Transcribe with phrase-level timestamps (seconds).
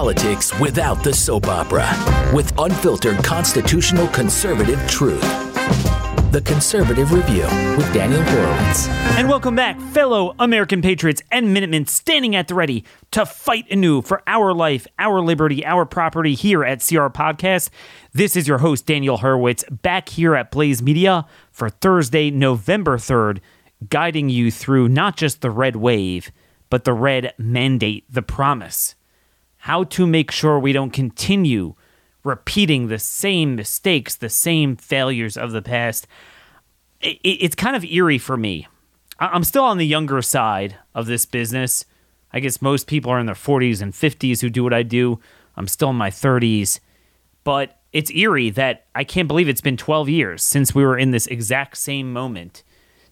[0.00, 1.86] politics without the soap opera
[2.34, 5.20] with unfiltered constitutional conservative truth.
[6.32, 7.42] The Conservative Review
[7.76, 8.88] with Daniel Horowitz.
[9.18, 14.00] And welcome back, fellow American patriots and Minutemen standing at the ready to fight anew
[14.00, 17.68] for our life, our liberty, our property here at CR Podcast.
[18.14, 23.40] This is your host, Daniel Horowitz, back here at Blaze Media for Thursday, November 3rd,
[23.90, 26.32] guiding you through not just the red wave,
[26.70, 28.94] but the red mandate, the promise.
[29.60, 31.74] How to make sure we don't continue
[32.24, 36.06] repeating the same mistakes, the same failures of the past.
[37.00, 38.66] It's kind of eerie for me.
[39.18, 41.84] I'm still on the younger side of this business.
[42.32, 45.20] I guess most people are in their 40s and 50s who do what I do.
[45.56, 46.80] I'm still in my 30s.
[47.44, 51.10] But it's eerie that I can't believe it's been 12 years since we were in
[51.10, 52.62] this exact same moment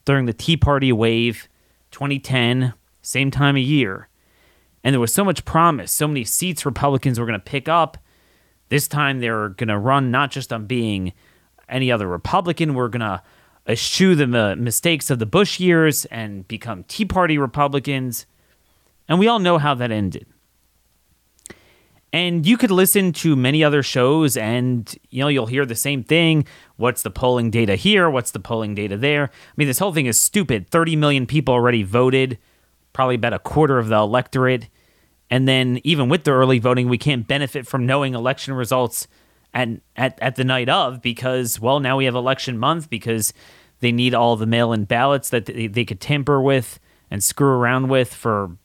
[0.05, 1.49] during the Tea Party wave,
[1.91, 2.73] 2010,
[3.03, 4.09] same time of year.
[4.85, 7.99] And there was so much promise, so many seats Republicans were going to pick up
[8.69, 11.13] this time they're going to run not just on being
[11.69, 12.75] any other Republican.
[12.75, 13.23] We're going to
[13.67, 18.27] eschew the mistakes of the Bush years and become Tea Party Republicans.
[19.09, 20.27] And we all know how that ended.
[22.11, 26.03] And you could listen to many other shows and you know you'll hear the same
[26.03, 26.47] thing.
[26.77, 28.09] What's the polling data here?
[28.09, 29.25] What's the polling data there?
[29.25, 30.71] I mean this whole thing is stupid.
[30.71, 32.39] 30 million people already voted,
[32.99, 34.69] probably about a quarter of the electorate.
[35.31, 39.07] And then even with the early voting, we can't benefit from knowing election results
[39.55, 43.33] at, at, at the night of because, well, now we have election month because
[43.79, 47.47] they need all the mail in ballots that they, they could tamper with and screw
[47.47, 48.57] around with for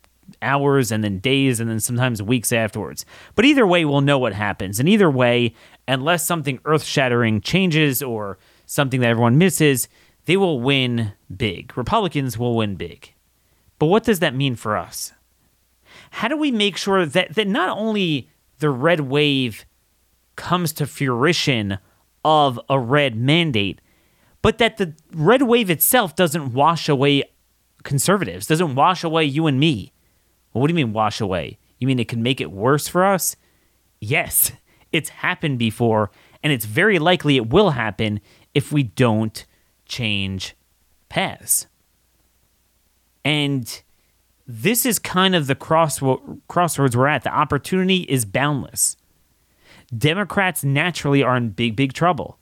[0.41, 3.05] hours and then days and then sometimes weeks afterwards.
[3.35, 4.79] But either way, we'll know what happens.
[4.79, 5.53] And either way,
[5.87, 9.87] unless something earth shattering changes or something that everyone misses,
[10.25, 11.77] they will win big.
[11.77, 13.13] Republicans will win big.
[13.83, 15.11] But what does that mean for us?
[16.13, 19.65] how do we make sure that, that not only the red wave
[20.35, 21.79] comes to fruition
[22.23, 23.81] of a red mandate,
[24.43, 27.23] but that the red wave itself doesn't wash away
[27.81, 29.91] conservatives, doesn't wash away you and me.
[30.53, 31.57] Well, what do you mean wash away?
[31.79, 33.35] You mean it can make it worse for us?
[33.99, 34.51] Yes,
[34.91, 36.11] it's happened before,
[36.43, 38.21] and it's very likely it will happen
[38.53, 39.47] if we don't
[39.87, 40.55] change
[41.09, 41.65] paths.
[43.25, 43.81] And
[44.45, 47.23] this is kind of the crossro- crossroads we're at.
[47.23, 48.97] The opportunity is boundless.
[49.95, 52.39] Democrats naturally are in big, big trouble.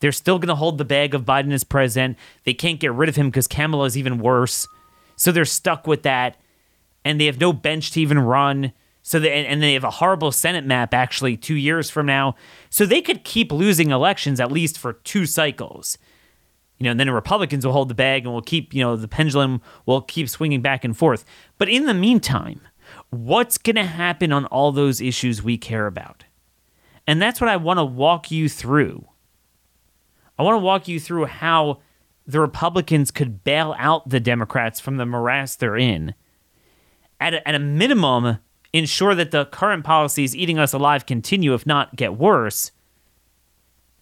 [0.00, 2.16] They're still going to hold the bag of Biden as president.
[2.44, 4.66] They can't get rid of him because Kamala is even worse.
[5.16, 6.36] So they're stuck with that.
[7.04, 8.72] And they have no bench to even run.
[9.02, 12.36] So they, and they have a horrible Senate map actually two years from now.
[12.70, 15.98] So they could keep losing elections at least for two cycles
[16.78, 18.96] you know, and then the Republicans will hold the bag and we'll keep, you know,
[18.96, 21.24] the pendulum will keep swinging back and forth.
[21.58, 22.60] But in the meantime,
[23.10, 26.24] what's going to happen on all those issues we care about?
[27.06, 29.06] And that's what I want to walk you through.
[30.38, 31.80] I want to walk you through how
[32.26, 36.14] the Republicans could bail out the Democrats from the morass they're in.
[37.18, 38.38] At a, at a minimum,
[38.72, 42.70] ensure that the current policies eating us alive continue, if not get worse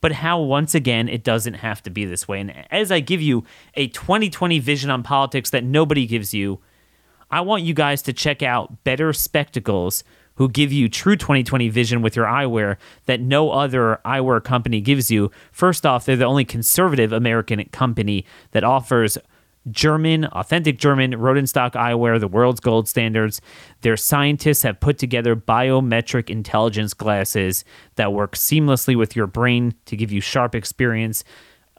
[0.06, 2.38] but how once again it doesn't have to be this way.
[2.38, 3.42] And as I give you
[3.74, 6.60] a 2020 vision on politics that nobody gives you,
[7.28, 10.04] I want you guys to check out Better Spectacles,
[10.36, 15.10] who give you true 2020 vision with your eyewear that no other eyewear company gives
[15.10, 15.32] you.
[15.50, 19.18] First off, they're the only conservative American company that offers
[19.70, 23.40] German, authentic German Rodenstock eyewear, the world's gold standards.
[23.80, 27.64] Their scientists have put together biometric intelligence glasses
[27.96, 31.24] that work seamlessly with your brain to give you sharp experience,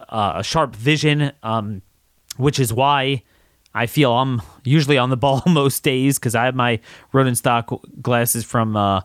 [0.10, 1.82] uh, a sharp vision, um,
[2.38, 3.24] which is why
[3.74, 6.80] I feel I'm usually on the ball most days because I have my
[7.14, 8.76] Rodenstock glasses from.
[8.76, 9.02] Uh,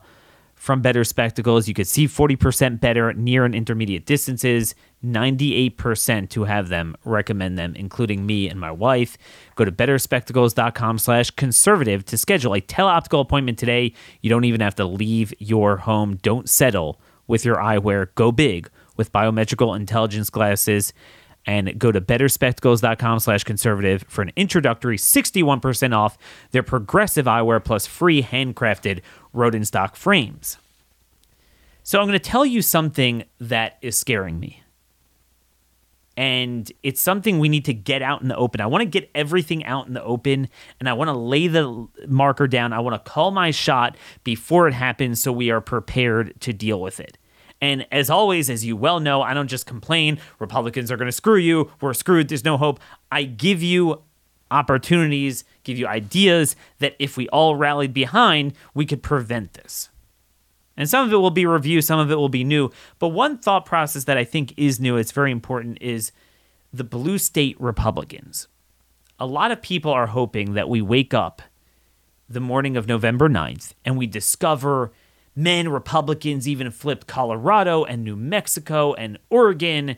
[0.62, 1.66] from better spectacles.
[1.66, 4.76] You could see 40% better near and intermediate distances.
[5.04, 9.18] 98% who have them recommend them, including me and my wife.
[9.56, 13.92] Go to betterspectacles.com slash conservative to schedule a teleoptical appointment today.
[14.20, 16.18] You don't even have to leave your home.
[16.22, 18.14] Don't settle with your eyewear.
[18.14, 20.92] Go big with biometrical intelligence glasses
[21.44, 26.16] and go to betterspectacles.com slash conservative for an introductory 61% off
[26.52, 29.00] their progressive eyewear plus free handcrafted
[29.34, 30.58] Rodenstock frames.
[31.82, 34.62] So I'm going to tell you something that is scaring me.
[36.16, 38.60] And it's something we need to get out in the open.
[38.60, 40.48] I want to get everything out in the open
[40.78, 42.72] and I want to lay the marker down.
[42.72, 46.80] I want to call my shot before it happens so we are prepared to deal
[46.80, 47.16] with it.
[47.62, 51.12] And as always, as you well know, I don't just complain, Republicans are going to
[51.12, 52.80] screw you, we're screwed, there's no hope.
[53.10, 54.02] I give you
[54.50, 59.88] opportunities, give you ideas that if we all rallied behind, we could prevent this.
[60.76, 62.70] And some of it will be review, some of it will be new.
[62.98, 66.12] But one thought process that I think is new, it's very important, is
[66.72, 68.48] the blue state Republicans.
[69.18, 71.42] A lot of people are hoping that we wake up
[72.28, 74.92] the morning of November 9th and we discover
[75.36, 79.96] men, Republicans even flipped Colorado and New Mexico and Oregon,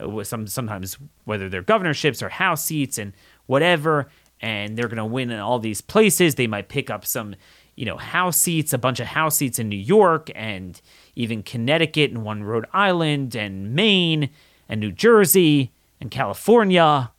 [0.00, 3.12] uh, some sometimes whether they're governorships or house seats and
[3.46, 4.08] whatever,
[4.40, 6.34] and they're going to win in all these places.
[6.34, 7.36] They might pick up some,
[7.74, 10.80] you know, house seats, a bunch of house seats in New York and
[11.14, 14.30] even Connecticut and one Rhode Island and Maine
[14.68, 17.10] and New Jersey and California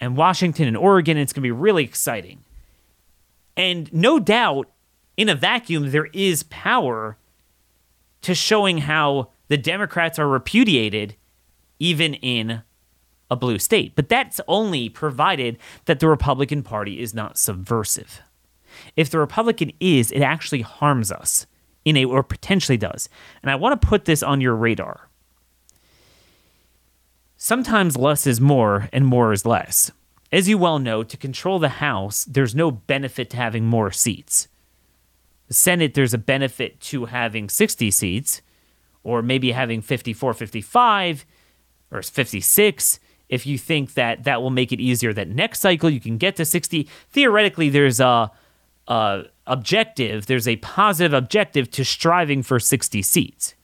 [0.00, 1.16] and Washington and Oregon.
[1.16, 2.42] It's going to be really exciting.
[3.56, 4.70] And no doubt,
[5.16, 7.18] in a vacuum, there is power
[8.22, 11.16] to showing how the Democrats are repudiated
[11.78, 12.62] even in
[13.30, 13.94] a blue state.
[13.94, 18.22] But that's only provided that the Republican Party is not subversive.
[18.96, 21.46] If the Republican is, it actually harms us
[21.84, 23.08] in a or potentially does.
[23.42, 25.08] And I want to put this on your radar.
[27.36, 29.90] Sometimes less is more and more is less.
[30.30, 34.48] As you well know, to control the House, there's no benefit to having more seats.
[35.48, 38.42] The Senate, there's a benefit to having 60 seats,
[39.02, 41.26] or maybe having 54, 55,
[41.90, 43.00] or 56.
[43.28, 46.36] If you think that that will make it easier that next cycle you can get
[46.36, 48.30] to 60, theoretically, there's a,
[48.88, 53.54] a objective, there's a positive objective to striving for 60 seats.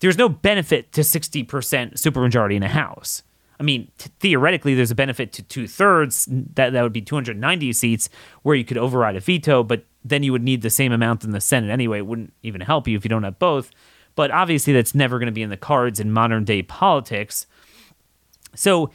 [0.00, 3.22] There's no benefit to 60% supermajority in a House.
[3.58, 6.26] I mean, t- theoretically, there's a benefit to two thirds.
[6.30, 8.08] That that would be 290 seats
[8.42, 11.32] where you could override a veto, but then you would need the same amount in
[11.32, 11.98] the Senate anyway.
[11.98, 13.70] It wouldn't even help you if you don't have both.
[14.14, 17.46] But obviously, that's never going to be in the cards in modern day politics.
[18.54, 18.90] So,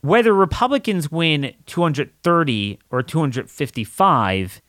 [0.00, 4.62] whether Republicans win 230 or 255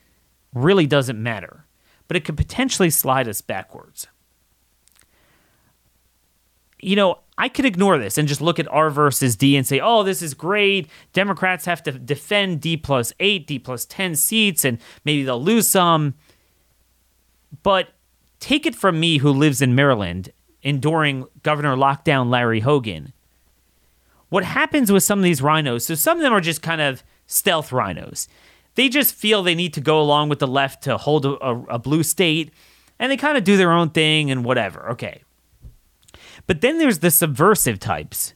[0.63, 1.65] really doesn't matter,
[2.07, 4.07] but it could potentially slide us backwards.
[6.79, 9.79] You know, I could ignore this and just look at R versus D and say,
[9.79, 10.89] oh, this is great.
[11.13, 15.67] Democrats have to defend D plus eight, D plus 10 seats, and maybe they'll lose
[15.67, 16.15] some.
[17.63, 17.89] But
[18.39, 20.31] take it from me, who lives in Maryland,
[20.63, 23.13] enduring Governor Lockdown Larry Hogan.
[24.29, 27.03] What happens with some of these rhinos, so some of them are just kind of
[27.27, 28.27] stealth rhinos.
[28.77, 31.63] They just feel they need to go along with the left to hold a, a,
[31.63, 32.53] a blue state,
[32.99, 34.91] and they kind of do their own thing and whatever.
[34.91, 35.23] Okay.
[36.45, 38.35] But then there's the subversive types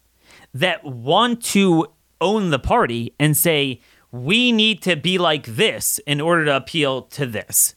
[0.52, 1.86] that want to
[2.20, 7.04] own the party and say, we need to be like this in order to appeal
[7.04, 7.76] to this.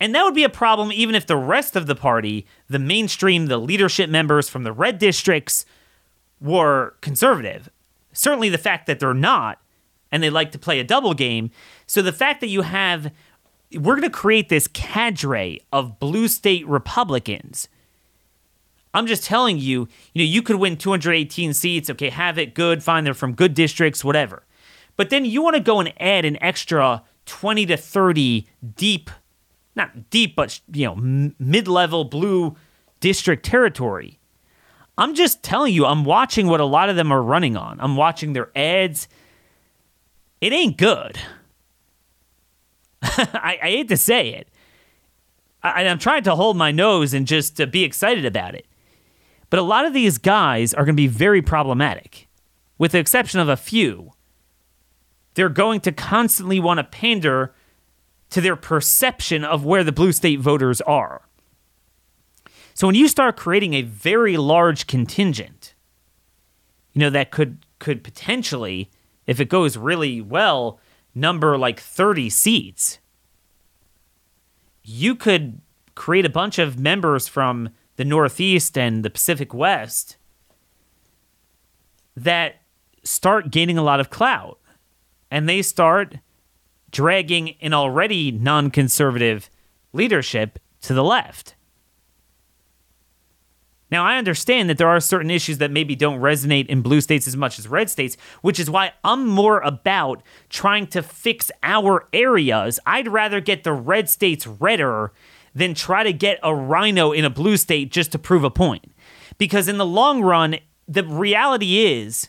[0.00, 3.46] And that would be a problem even if the rest of the party, the mainstream,
[3.46, 5.66] the leadership members from the red districts,
[6.40, 7.68] were conservative.
[8.14, 9.60] Certainly the fact that they're not,
[10.10, 11.50] and they like to play a double game.
[11.86, 13.12] So the fact that you have,
[13.72, 17.68] we're going to create this cadre of blue state Republicans
[18.96, 21.90] I'm just telling you, you know, you could win 218 seats.
[21.90, 23.04] Okay, have it good, fine.
[23.04, 24.42] They're from good districts, whatever.
[24.96, 29.10] But then you want to go and add an extra 20 to 30 deep,
[29.76, 30.96] not deep, but you know,
[31.38, 32.56] mid-level blue
[33.00, 34.18] district territory.
[34.96, 37.78] I'm just telling you, I'm watching what a lot of them are running on.
[37.80, 39.08] I'm watching their ads.
[40.40, 41.18] It ain't good.
[43.02, 44.48] I, I, hate to say it.
[45.62, 48.66] I, am trying to hold my nose and just to be excited about it.
[49.50, 52.28] But a lot of these guys are going to be very problematic,
[52.78, 54.12] with the exception of a few.
[55.34, 57.54] They're going to constantly want to pander
[58.30, 61.22] to their perception of where the blue state voters are.
[62.74, 65.74] So when you start creating a very large contingent,
[66.92, 68.90] you know that could could potentially,
[69.26, 70.78] if it goes really well,
[71.14, 72.98] number like 30 seats.
[74.82, 75.60] You could
[75.94, 80.16] create a bunch of members from the Northeast and the Pacific West
[82.14, 82.62] that
[83.02, 84.58] start gaining a lot of clout
[85.30, 86.18] and they start
[86.90, 89.50] dragging an already non conservative
[89.92, 91.55] leadership to the left.
[93.90, 97.28] Now, I understand that there are certain issues that maybe don't resonate in blue states
[97.28, 102.08] as much as red states, which is why I'm more about trying to fix our
[102.12, 102.80] areas.
[102.84, 105.12] I'd rather get the red states redder
[105.54, 108.92] than try to get a rhino in a blue state just to prove a point.
[109.38, 110.56] Because in the long run,
[110.88, 112.28] the reality is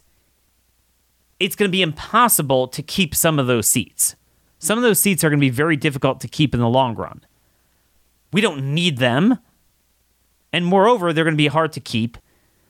[1.39, 4.15] it's going to be impossible to keep some of those seats.
[4.59, 6.95] Some of those seats are going to be very difficult to keep in the long
[6.95, 7.21] run.
[8.31, 9.39] We don't need them.
[10.53, 12.17] And moreover, they're going to be hard to keep.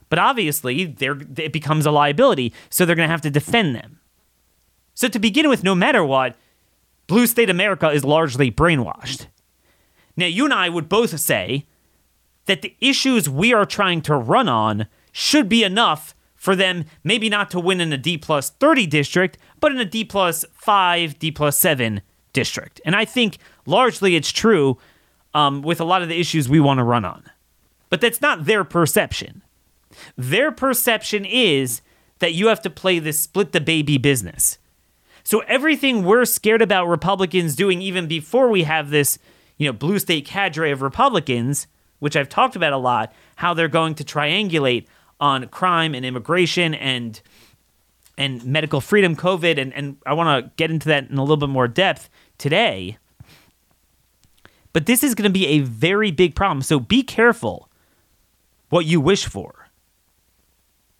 [0.09, 3.99] But obviously, it becomes a liability, so they're going to have to defend them.
[4.93, 6.35] So, to begin with, no matter what,
[7.07, 9.27] Blue State America is largely brainwashed.
[10.15, 11.65] Now, you and I would both say
[12.45, 17.29] that the issues we are trying to run on should be enough for them maybe
[17.29, 21.19] not to win in a D plus 30 district, but in a D plus 5,
[21.19, 22.01] D plus 7
[22.33, 22.79] district.
[22.85, 24.77] And I think largely it's true
[25.33, 27.23] um, with a lot of the issues we want to run on.
[27.89, 29.43] But that's not their perception.
[30.17, 31.81] Their perception is
[32.19, 34.57] that you have to play this split the baby business.
[35.23, 39.19] So everything we're scared about Republicans doing even before we have this,
[39.57, 41.67] you know, blue state cadre of Republicans,
[41.99, 44.85] which I've talked about a lot, how they're going to triangulate
[45.19, 47.21] on crime and immigration and
[48.19, 51.37] and medical freedom, COVID, and, and I want to get into that in a little
[51.37, 52.97] bit more depth today.
[54.73, 56.63] But this is going to be a very big problem.
[56.63, 57.66] So be careful
[58.69, 59.69] what you wish for.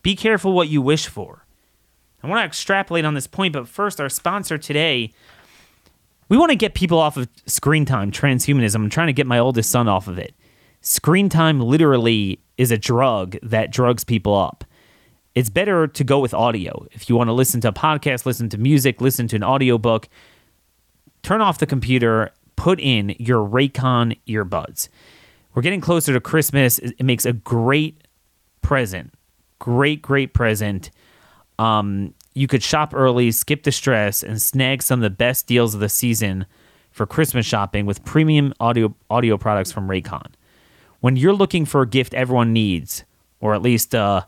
[0.02, 1.46] Be careful what you wish for.
[2.24, 5.14] I want to extrapolate on this point, but first, our sponsor today.
[6.30, 8.76] We want to get people off of screen time, transhumanism.
[8.76, 10.34] I'm trying to get my oldest son off of it.
[10.82, 14.64] Screen time literally is a drug that drugs people up.
[15.36, 16.88] It's better to go with audio.
[16.92, 20.10] If you want to listen to a podcast, listen to music, listen to an audiobook,
[21.22, 24.90] turn off the computer, put in your Raycon earbuds.
[25.58, 26.78] We're getting closer to Christmas.
[26.78, 28.04] It makes a great
[28.62, 29.16] present.
[29.58, 30.92] Great, great present.
[31.58, 35.74] Um, you could shop early, skip the stress, and snag some of the best deals
[35.74, 36.46] of the season
[36.92, 40.28] for Christmas shopping with premium audio audio products from Raycon
[41.00, 43.04] when you're looking for a gift everyone needs,
[43.40, 44.26] or at least uh,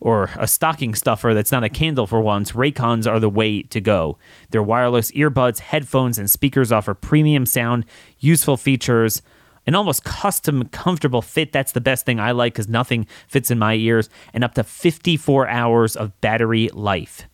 [0.00, 3.80] or a stocking stuffer that's not a candle for once, Raycons are the way to
[3.82, 4.16] go.
[4.52, 7.84] Their wireless earbuds, headphones, and speakers offer premium sound,
[8.20, 9.20] useful features,
[9.66, 11.52] an almost custom, comfortable fit.
[11.52, 14.64] That's the best thing I like because nothing fits in my ears, and up to
[14.64, 17.26] 54 hours of battery life.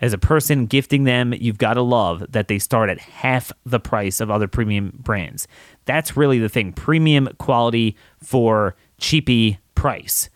[0.00, 3.80] As a person gifting them, you've got to love that they start at half the
[3.80, 5.48] price of other premium brands.
[5.86, 10.30] That's really the thing premium quality for cheapy price.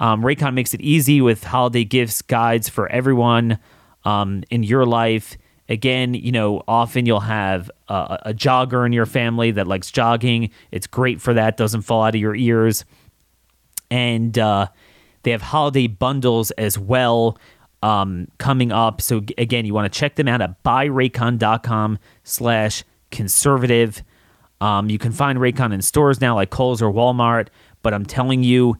[0.00, 3.58] Um, Raycon makes it easy with holiday gifts, guides for everyone
[4.04, 5.36] um, in your life.
[5.68, 10.50] Again, you know, often you'll have a, a jogger in your family that likes jogging.
[10.70, 12.84] It's great for that, doesn't fall out of your ears.
[13.90, 14.68] And uh,
[15.22, 17.38] they have holiday bundles as well
[17.82, 19.00] um, coming up.
[19.00, 24.02] So again, you want to check them out at buyraycon.com slash conservative.
[24.60, 27.48] Um, you can find Raycon in stores now like Kohl's or Walmart,
[27.82, 28.76] but I'm telling you,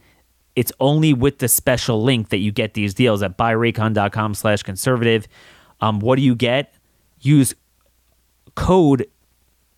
[0.55, 5.29] it's only with the special link that you get these deals at buyraycon.com slash conservative.
[5.81, 6.75] Um, what do you get?
[7.21, 7.55] Use
[8.55, 9.07] code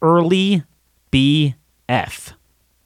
[0.02, 0.62] early
[1.12, 2.32] BF,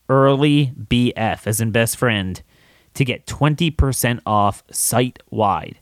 [0.09, 2.43] early BF as in best friend,
[2.95, 5.79] to get 20% off site wide.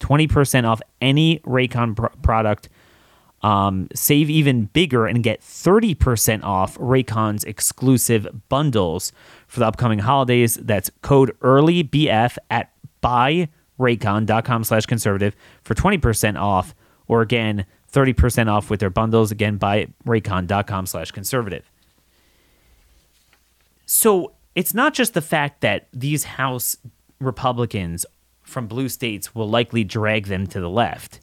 [0.00, 2.68] 20% off any Raycon pr- product.
[3.42, 9.12] Um, save even bigger and get 30% off Raycon's exclusive bundles
[9.46, 10.56] for the upcoming holidays.
[10.56, 16.74] That's code EARLYBF at buyraycon.com slash conservative for 20% off,
[17.06, 21.70] or again, 30% off with their bundles, again, by raycon.com slash conservative.
[23.86, 26.76] So it's not just the fact that these House
[27.20, 28.04] Republicans
[28.42, 31.20] from blue states will likely drag them to the left.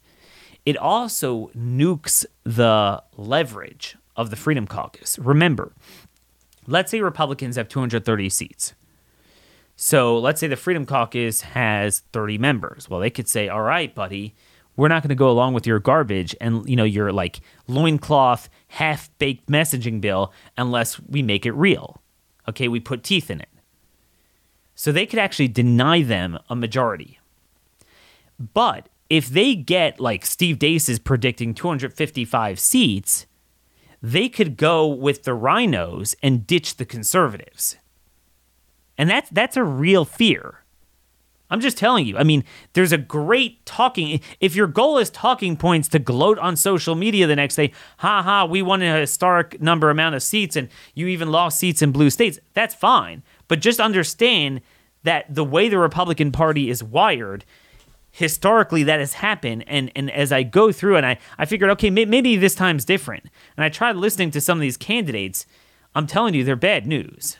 [0.64, 5.18] It also nukes the leverage of the Freedom Caucus.
[5.18, 5.72] Remember,
[6.66, 8.74] let's say Republicans have 230 seats.
[9.76, 12.88] So let's say the Freedom Caucus has 30 members.
[12.88, 14.34] Well, they could say, all right, buddy,
[14.76, 18.48] we're not going to go along with your garbage and, you know, your like loincloth,
[18.68, 22.00] half baked messaging bill unless we make it real.
[22.48, 23.48] Okay, we put teeth in it.
[24.74, 27.18] So they could actually deny them a majority.
[28.38, 33.26] But if they get like Steve Deace is predicting 255 seats,
[34.02, 37.76] they could go with the rhinos and ditch the conservatives.
[38.98, 40.64] And that's that's a real fear.
[41.50, 42.18] I'm just telling you.
[42.18, 44.20] I mean, there's a great talking.
[44.40, 48.22] If your goal is talking points to gloat on social media the next day, ha
[48.22, 51.92] ha, we won a historic number amount of seats and you even lost seats in
[51.92, 53.22] blue states, that's fine.
[53.48, 54.60] But just understand
[55.04, 57.44] that the way the Republican Party is wired,
[58.10, 59.64] historically that has happened.
[59.68, 62.84] And, and as I go through and I, I figured, okay, may, maybe this time's
[62.84, 63.24] different.
[63.56, 65.46] And I tried listening to some of these candidates.
[65.94, 67.36] I'm telling you, they're bad news.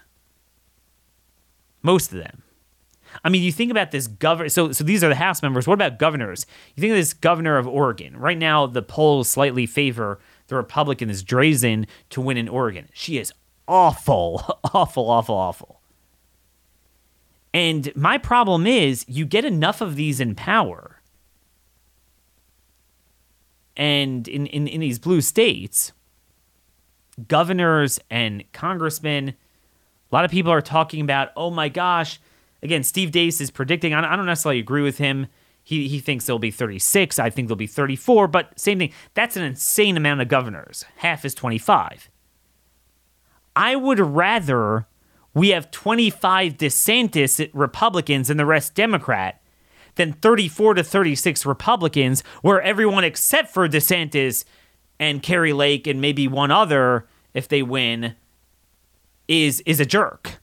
[1.82, 2.42] Most of them.
[3.24, 4.48] I mean, you think about this governor.
[4.48, 5.66] So, so these are the House members.
[5.66, 6.46] What about governors?
[6.74, 8.16] You think of this governor of Oregon.
[8.16, 10.18] Right now, the polls slightly favor
[10.48, 12.88] the Republican is Drazan to win in Oregon.
[12.92, 13.32] She is
[13.66, 14.42] awful,
[14.74, 15.80] awful, awful, awful.
[17.52, 21.00] And my problem is you get enough of these in power
[23.76, 25.92] and in, in, in these blue states,
[27.28, 29.30] governors and congressmen.
[29.30, 32.20] A lot of people are talking about, oh my gosh.
[32.62, 33.94] Again, Steve Deace is predicting.
[33.94, 35.26] I don't necessarily agree with him.
[35.62, 37.18] He, he thinks there'll be 36.
[37.18, 38.28] I think there'll be 34.
[38.28, 38.92] But same thing.
[39.14, 40.84] That's an insane amount of governors.
[40.96, 42.08] Half is 25.
[43.54, 44.86] I would rather
[45.36, 49.42] we have 25 DeSantis Republicans and the rest Democrat
[49.96, 54.44] than 34 to 36 Republicans, where everyone except for DeSantis
[54.98, 58.14] and Kari Lake and maybe one other, if they win,
[59.28, 60.40] is is a jerk.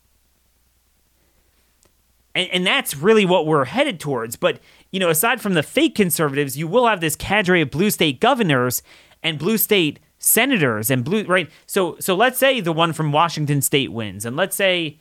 [2.35, 4.35] And, and that's really what we're headed towards.
[4.35, 4.59] But
[4.91, 8.19] you know, aside from the fake conservatives, you will have this cadre of blue state
[8.19, 8.83] governors
[9.21, 11.49] and blue state senators and blue right.
[11.65, 14.99] So so let's say the one from Washington State wins, and let's say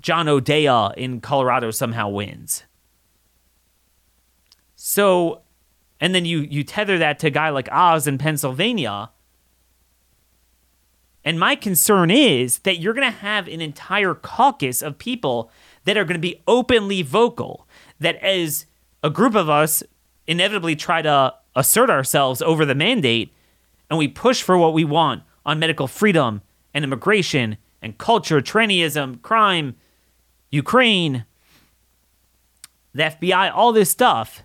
[0.00, 2.64] John O'Dea in Colorado somehow wins.
[4.76, 5.42] So,
[6.00, 9.10] and then you you tether that to a guy like Oz in Pennsylvania.
[11.22, 15.50] And my concern is that you're going to have an entire caucus of people
[15.84, 17.66] that are going to be openly vocal.
[17.98, 18.66] That as
[19.02, 19.82] a group of us
[20.26, 23.32] inevitably try to assert ourselves over the mandate,
[23.88, 29.20] and we push for what we want on medical freedom and immigration and culture, trannyism,
[29.22, 29.74] crime,
[30.50, 31.24] Ukraine,
[32.92, 34.42] the FBI, all this stuff,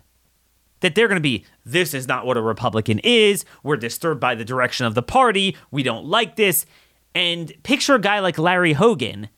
[0.80, 3.44] that they're going to be, this is not what a Republican is.
[3.62, 5.56] We're disturbed by the direction of the party.
[5.70, 6.66] We don't like this.
[7.14, 9.28] And picture a guy like Larry Hogan,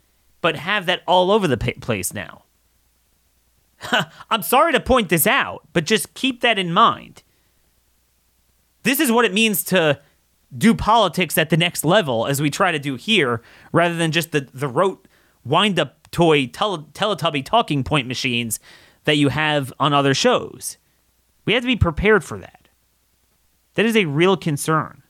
[0.41, 2.45] but have that all over the place now.
[4.31, 7.23] I'm sorry to point this out, but just keep that in mind.
[8.83, 10.01] This is what it means to
[10.57, 13.43] do politics at the next level as we try to do here,
[13.73, 15.07] rather than just the, the rote
[15.45, 18.59] wind up toy tele- Teletubby talking point machines
[19.05, 20.79] that you have on other shows.
[21.45, 22.69] We have to be prepared for that.
[23.75, 25.03] That is a real concern.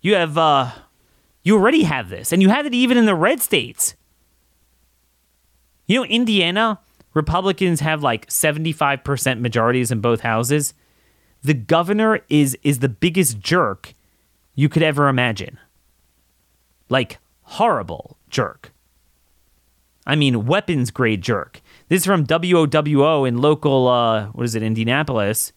[0.00, 0.72] You have, uh,
[1.44, 3.94] you already have this, and you have it even in the red states.
[5.86, 6.80] You know, Indiana,
[7.12, 10.74] Republicans have like 75% majorities in both houses.
[11.42, 13.94] The governor is is the biggest jerk
[14.54, 15.58] you could ever imagine.
[16.88, 18.72] Like horrible jerk.
[20.06, 21.60] I mean, weapons grade jerk.
[21.88, 25.52] This is from WOWO in local, uh, what is it, Indianapolis.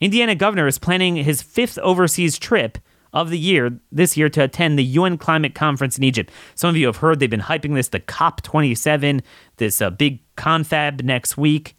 [0.00, 2.78] Indiana governor is planning his fifth overseas trip
[3.12, 6.30] of the year this year to attend the UN climate conference in Egypt.
[6.54, 9.22] Some of you have heard they've been hyping this, the COP27,
[9.56, 11.76] this uh, big confab next week.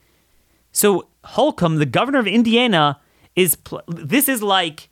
[0.71, 2.99] So Holcomb, the governor of Indiana,
[3.35, 4.89] is pl- this is like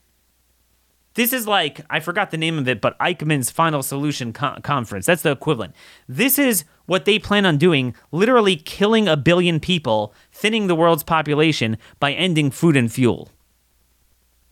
[1.18, 5.08] this is like, I forgot the name of it, but Eichmann's Final Solution co- Conference.
[5.08, 5.74] That's the equivalent.
[6.08, 11.02] This is what they plan on doing literally killing a billion people, thinning the world's
[11.02, 13.32] population by ending food and fuel.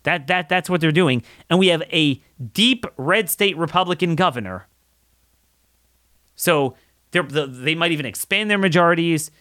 [0.05, 1.23] That, that, that's what they're doing.
[1.49, 2.21] And we have a
[2.53, 4.67] deep red state Republican governor.
[6.35, 6.75] So
[7.11, 9.31] they might even expand their majorities.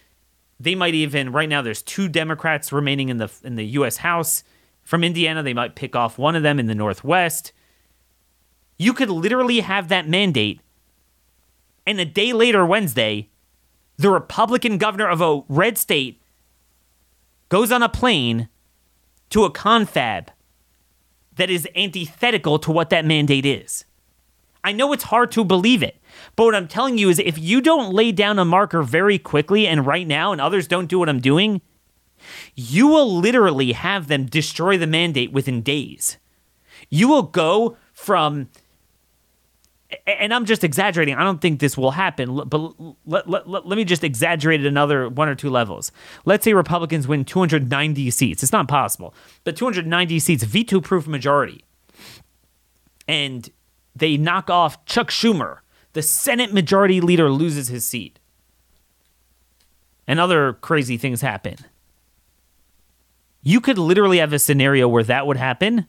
[0.59, 3.98] They might even, right now, there's two Democrats remaining in the, in the U.S.
[3.98, 4.42] House
[4.83, 5.42] from Indiana.
[5.42, 7.53] They might pick off one of them in the Northwest.
[8.79, 10.61] You could literally have that mandate,
[11.87, 13.29] and a day later, Wednesday,
[13.98, 16.20] the Republican governor of a red state
[17.48, 18.48] goes on a plane
[19.31, 20.31] to a confab
[21.37, 23.85] that is antithetical to what that mandate is.
[24.62, 26.01] I know it's hard to believe it,
[26.37, 29.66] but what I'm telling you is if you don't lay down a marker very quickly
[29.66, 31.61] and right now, and others don't do what I'm doing,
[32.55, 36.16] you will literally have them destroy the mandate within days.
[36.88, 38.49] You will go from
[40.07, 41.15] and I'm just exaggerating.
[41.15, 42.59] I don't think this will happen, but
[43.05, 45.93] let, let, let, let, me just exaggerate it another one or two levels.
[46.25, 48.43] Let's say Republicans win 290 seats.
[48.43, 51.65] It's not possible, but 290 seats, veto proof majority.
[53.07, 53.51] And
[53.95, 55.59] they knock off Chuck Schumer.
[55.93, 58.19] The Senate majority leader loses his seat.
[60.07, 61.57] And other crazy things happen
[63.45, 65.87] you could literally have a scenario where that would happen.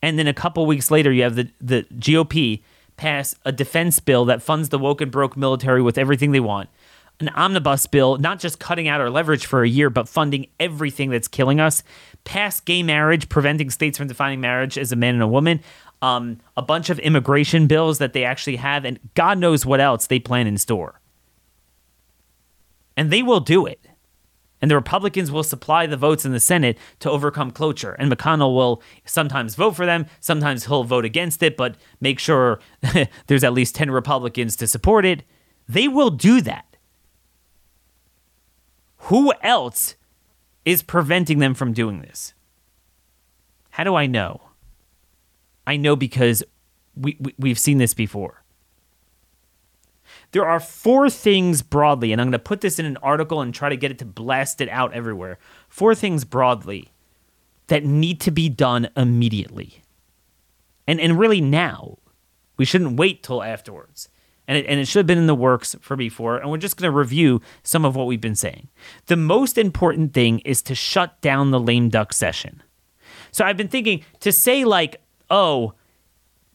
[0.00, 2.62] And then a couple weeks later, you have the, the GOP
[3.02, 6.70] pass a defense bill that funds the woke and broke military with everything they want.
[7.18, 11.10] An omnibus bill, not just cutting out our leverage for a year, but funding everything
[11.10, 11.82] that's killing us.
[12.22, 15.60] Pass gay marriage, preventing states from defining marriage as a man and a woman.
[16.00, 20.06] Um, a bunch of immigration bills that they actually have, and God knows what else
[20.06, 21.00] they plan in store.
[22.96, 23.84] And they will do it
[24.62, 27.92] and the Republicans will supply the votes in the Senate to overcome cloture.
[27.94, 32.60] And McConnell will sometimes vote for them, sometimes he'll vote against it, but make sure
[33.26, 35.24] there's at least 10 Republicans to support it.
[35.68, 36.76] They will do that.
[39.06, 39.96] Who else
[40.64, 42.34] is preventing them from doing this?
[43.70, 44.42] How do I know?
[45.66, 46.44] I know because
[46.94, 48.41] we, we we've seen this before.
[50.32, 53.54] There are four things broadly, and I'm going to put this in an article and
[53.54, 55.38] try to get it to blast it out everywhere.
[55.68, 56.92] Four things broadly
[57.68, 59.82] that need to be done immediately.
[60.86, 61.98] And and really now.
[62.56, 64.08] We shouldn't wait till afterwards.
[64.48, 66.36] And it, and it should have been in the works for before.
[66.36, 68.68] And we're just going to review some of what we've been saying.
[69.06, 72.62] The most important thing is to shut down the lame duck session.
[73.30, 75.74] So I've been thinking to say, like, oh,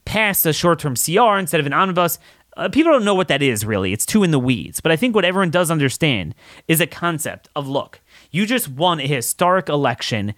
[0.04, 2.18] pass a short term CR instead of an omnibus.
[2.58, 3.92] Uh, people don't know what that is really.
[3.92, 4.80] It's too in the weeds.
[4.80, 6.34] But I think what everyone does understand
[6.66, 8.00] is a concept of look,
[8.32, 10.34] you just won a historic election.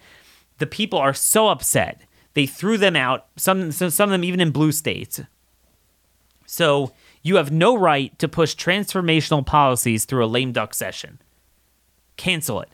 [0.59, 2.01] The people are so upset.
[2.35, 5.19] They threw them out, some, some of them even in blue states.
[6.45, 11.19] So you have no right to push transformational policies through a lame duck session.
[12.17, 12.69] Cancel it.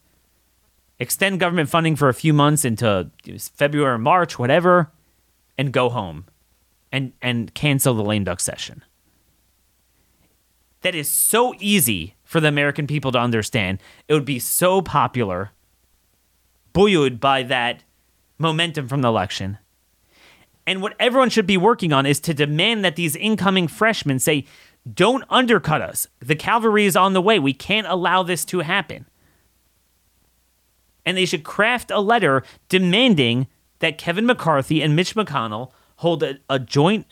[1.00, 3.12] Extend government funding for a few months into
[3.56, 4.92] February or March, whatever,
[5.58, 6.26] and go home
[6.92, 8.84] and, and cancel the lame duck session.
[10.82, 13.80] That is so easy for the American people to understand.
[14.08, 15.52] It would be so popular,
[16.74, 17.84] buoyed by that
[18.38, 19.58] momentum from the election.
[20.66, 24.46] And what everyone should be working on is to demand that these incoming freshmen say,
[24.94, 26.08] don't undercut us.
[26.20, 27.40] The cavalry is on the way.
[27.40, 29.06] We can't allow this to happen.
[31.06, 33.48] And they should craft a letter demanding
[33.80, 37.08] that Kevin McCarthy and Mitch McConnell hold a, a joint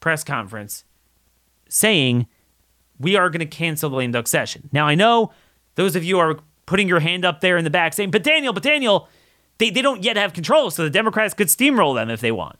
[0.00, 0.84] press conference
[1.68, 2.26] saying,
[2.98, 4.68] we are going to cancel the lame duck session.
[4.72, 5.32] Now, I know
[5.74, 8.52] those of you are putting your hand up there in the back saying, but Daniel,
[8.52, 9.08] but Daniel,
[9.58, 12.58] they, they don't yet have control, so the Democrats could steamroll them if they want.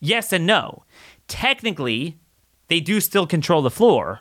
[0.00, 0.84] Yes and no.
[1.26, 2.18] Technically,
[2.68, 4.20] they do still control the floor,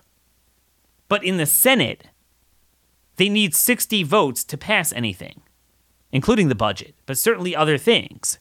[1.08, 2.08] but in the Senate,
[3.17, 5.41] they need 60 votes to pass anything,
[6.12, 8.39] including the budget, but certainly other things.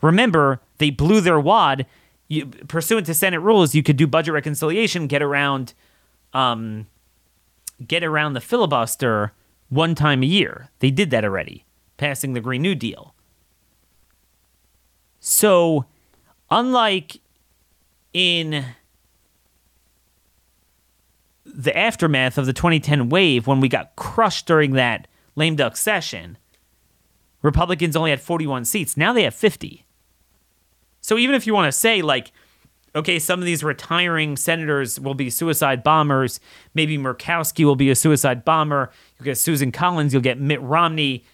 [0.00, 1.86] Remember, they blew their wad.
[2.28, 5.72] You, pursuant to Senate rules, you could do budget reconciliation, get around,
[6.34, 6.86] um,
[7.86, 9.32] get around the filibuster
[9.70, 10.68] one time a year.
[10.80, 11.64] They did that already,
[11.96, 13.14] passing the Green New Deal.
[15.20, 15.86] So
[16.50, 17.20] unlike
[18.12, 18.64] in
[21.44, 26.38] the aftermath of the 2010 wave when we got crushed during that lame duck session,
[27.42, 28.96] Republicans only had 41 seats.
[28.96, 29.84] Now they have 50.
[31.08, 32.32] So even if you want to say, like,
[32.94, 36.38] okay, some of these retiring senators will be suicide bombers,
[36.74, 41.24] maybe Murkowski will be a suicide bomber, you'll get Susan Collins, you'll get Mitt Romney.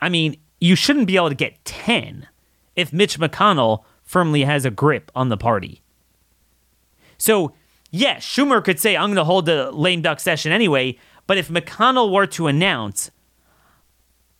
[0.00, 2.26] I mean, you shouldn't be able to get 10
[2.74, 5.82] if Mitch McConnell firmly has a grip on the party.
[7.18, 7.52] So,
[7.90, 11.50] yes, Schumer could say, I'm going to hold the lame duck session anyway, but if
[11.50, 13.10] McConnell were to announce,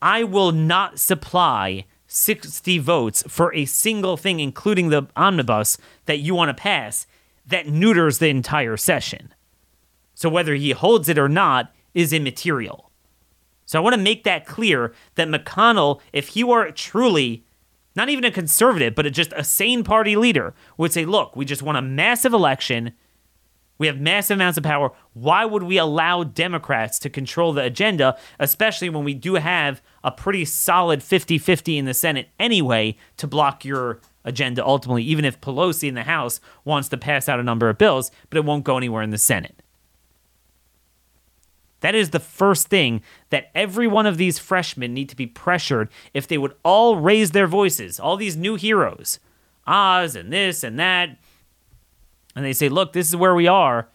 [0.00, 6.34] I will not supply 60 votes for a single thing, including the omnibus that you
[6.34, 7.06] want to pass,
[7.46, 9.32] that neuters the entire session.
[10.14, 12.90] So whether he holds it or not is immaterial.
[13.66, 17.44] So I want to make that clear that McConnell, if he were truly
[17.96, 21.62] not even a conservative, but just a sane party leader would say, look, we just
[21.62, 22.92] won a massive election.
[23.78, 24.92] We have massive amounts of power.
[25.12, 30.10] Why would we allow Democrats to control the agenda, especially when we do have a
[30.10, 35.40] pretty solid 50 50 in the Senate anyway to block your agenda ultimately, even if
[35.40, 38.64] Pelosi in the House wants to pass out a number of bills, but it won't
[38.64, 39.62] go anywhere in the Senate?
[41.80, 45.88] That is the first thing that every one of these freshmen need to be pressured
[46.14, 49.20] if they would all raise their voices, all these new heroes,
[49.66, 51.18] Oz and this and that.
[52.36, 53.88] And they say, look, this is where we are.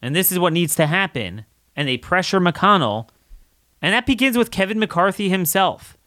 [0.00, 1.44] And this is what needs to happen.
[1.76, 3.08] And they pressure McConnell.
[3.82, 5.98] And that begins with Kevin McCarthy himself.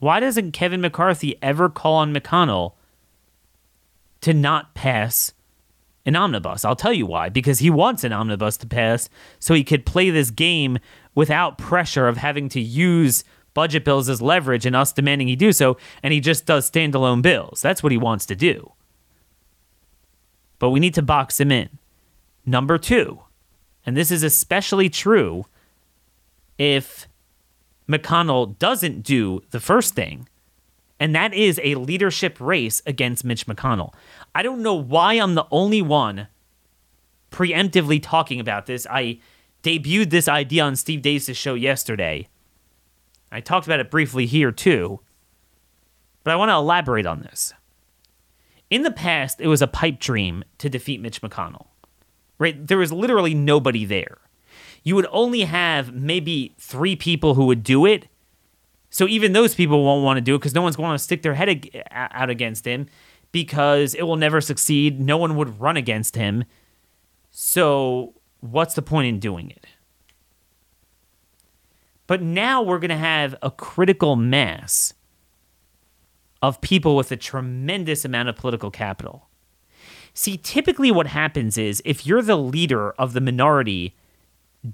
[0.00, 2.72] Why doesn't Kevin McCarthy ever call on McConnell
[4.22, 5.34] to not pass
[6.06, 6.64] an omnibus.
[6.64, 7.28] I'll tell you why.
[7.28, 10.78] Because he wants an omnibus to pass so he could play this game
[11.14, 15.52] without pressure of having to use budget bills as leverage and us demanding he do
[15.52, 17.62] so, and he just does standalone bills.
[17.62, 18.72] That's what he wants to do.
[20.64, 21.68] But we need to box him in.
[22.46, 23.20] Number two,
[23.84, 25.44] and this is especially true
[26.56, 27.06] if
[27.86, 30.26] McConnell doesn't do the first thing,
[30.98, 33.92] and that is a leadership race against Mitch McConnell.
[34.34, 36.28] I don't know why I'm the only one
[37.30, 38.86] preemptively talking about this.
[38.90, 39.20] I
[39.62, 42.26] debuted this idea on Steve Deace' show yesterday.
[43.30, 45.00] I talked about it briefly here too,
[46.22, 47.52] but I want to elaborate on this.
[48.74, 51.66] In the past, it was a pipe dream to defeat Mitch McConnell.
[52.38, 52.66] Right?
[52.66, 54.18] There was literally nobody there.
[54.82, 58.08] You would only have maybe three people who would do it
[58.94, 61.22] So even those people won't want to do it because no one's going to stick
[61.22, 62.86] their head ag- out against him
[63.32, 65.00] because it will never succeed.
[65.00, 66.44] No one would run against him.
[67.32, 69.66] So what's the point in doing it?
[72.06, 74.94] But now we're going to have a critical mass
[76.48, 79.28] of people with a tremendous amount of political capital.
[80.12, 83.96] See, typically what happens is if you're the leader of the minority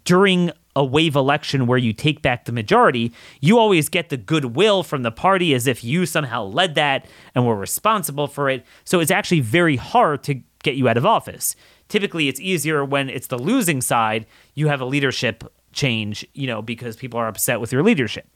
[0.05, 4.83] during a wave election where you take back the majority, you always get the goodwill
[4.83, 8.65] from the party as if you somehow led that and were responsible for it.
[8.85, 11.57] So it's actually very hard to get you out of office.
[11.89, 16.63] Typically, it's easier when it's the losing side, you have a leadership change, you know,
[16.63, 18.29] because people are upset with your leadership.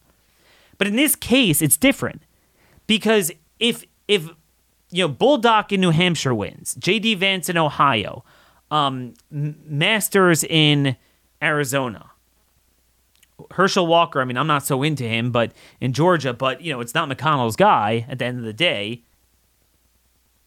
[0.78, 2.22] But in this case, it's different
[2.86, 4.28] because if if
[4.90, 7.14] you know Bolduc in New Hampshire wins, J.D.
[7.16, 8.24] Vance in Ohio,
[8.70, 10.96] um, Masters in
[11.42, 12.10] Arizona,
[13.52, 14.20] Herschel Walker.
[14.20, 17.08] I mean, I'm not so into him, but in Georgia, but you know, it's not
[17.08, 18.06] McConnell's guy.
[18.08, 19.02] At the end of the day,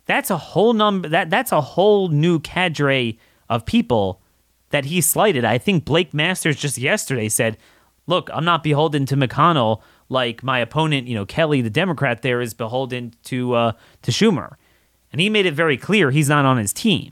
[0.05, 1.09] that's a whole number.
[1.09, 3.19] That that's a whole new cadre
[3.49, 4.21] of people
[4.69, 5.45] that he slighted.
[5.45, 7.57] I think Blake Masters just yesterday said,
[8.05, 12.41] "Look, I'm not beholden to McConnell like my opponent, you know, Kelly, the Democrat there,
[12.41, 13.71] is beholden to uh,
[14.03, 14.55] to Schumer,"
[15.11, 17.11] and he made it very clear he's not on his team.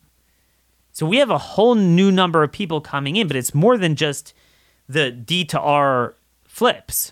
[0.92, 3.96] So we have a whole new number of people coming in, but it's more than
[3.96, 4.34] just
[4.88, 7.12] the D to R flips.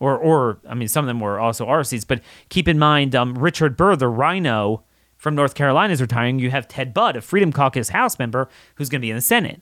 [0.00, 3.16] Or, or I mean, some of them were also R seats, but keep in mind,
[3.16, 4.84] um, Richard Burr, the Rhino,
[5.16, 6.38] from North Carolina is retiring.
[6.38, 9.20] You have Ted Budd, a Freedom Caucus House member, who's going to be in the
[9.20, 9.60] Senate.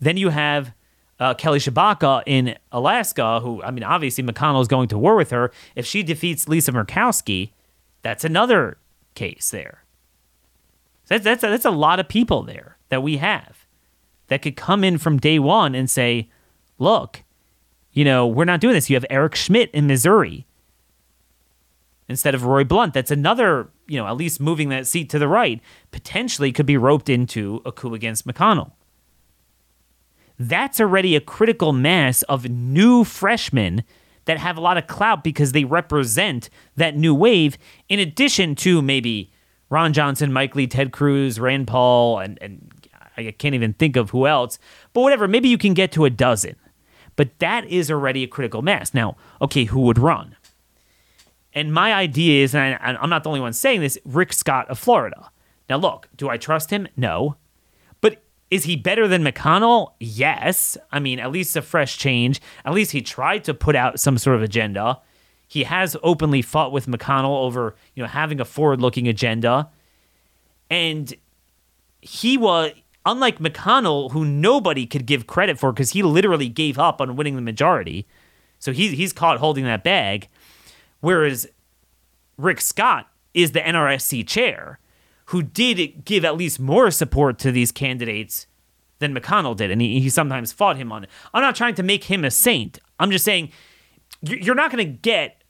[0.00, 0.72] Then you have
[1.20, 5.30] uh, Kelly Tshibaka in Alaska, who, I mean, obviously McConnell is going to war with
[5.30, 5.52] her.
[5.76, 7.50] If she defeats Lisa Murkowski,
[8.02, 8.78] that's another
[9.14, 9.84] case there.
[11.06, 13.66] That's, that's, that's a lot of people there that we have
[14.28, 16.30] that could come in from day one and say,
[16.78, 17.22] look,
[17.92, 18.90] you know, we're not doing this.
[18.90, 20.46] You have Eric Schmitt in Missouri
[22.08, 22.94] instead of Roy Blunt.
[22.94, 26.76] That's another, you know, at least moving that seat to the right, potentially could be
[26.76, 28.72] roped into a coup against McConnell.
[30.38, 33.84] That's already a critical mass of new freshmen
[34.24, 38.80] that have a lot of clout because they represent that new wave, in addition to
[38.82, 39.30] maybe
[39.70, 42.72] Ron Johnson, Mike Lee, Ted Cruz, Rand Paul, and, and
[43.16, 44.58] I can't even think of who else,
[44.92, 46.56] but whatever, maybe you can get to a dozen.
[47.16, 48.92] But that is already a critical mass.
[48.92, 50.36] Now, okay, who would run?
[51.52, 54.68] And my idea is, and I, I'm not the only one saying this, Rick Scott
[54.68, 55.30] of Florida.
[55.68, 56.88] Now, look, do I trust him?
[56.96, 57.36] No.
[58.54, 59.94] Is he better than McConnell?
[59.98, 60.78] Yes.
[60.92, 62.40] I mean, at least a fresh change.
[62.64, 65.00] At least he tried to put out some sort of agenda.
[65.48, 69.70] He has openly fought with McConnell over, you know, having a forward-looking agenda.
[70.70, 71.12] And
[72.00, 72.70] he was
[73.04, 77.34] unlike McConnell, who nobody could give credit for because he literally gave up on winning
[77.34, 78.06] the majority.
[78.60, 80.28] So he's he's caught holding that bag.
[81.00, 81.48] Whereas
[82.38, 84.78] Rick Scott is the NRSC chair,
[85.26, 88.46] who did give at least more support to these candidates
[88.98, 91.10] than McConnell did, and he, he sometimes fought him on it.
[91.32, 92.78] I'm not trying to make him a saint.
[92.98, 93.50] I'm just saying
[94.22, 95.42] you're not going to get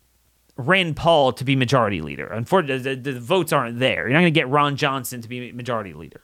[0.56, 2.26] Rand Paul to be majority leader.
[2.26, 4.04] Unfortunately, the, the votes aren't there.
[4.04, 6.22] You're not going to get Ron Johnson to be majority leader.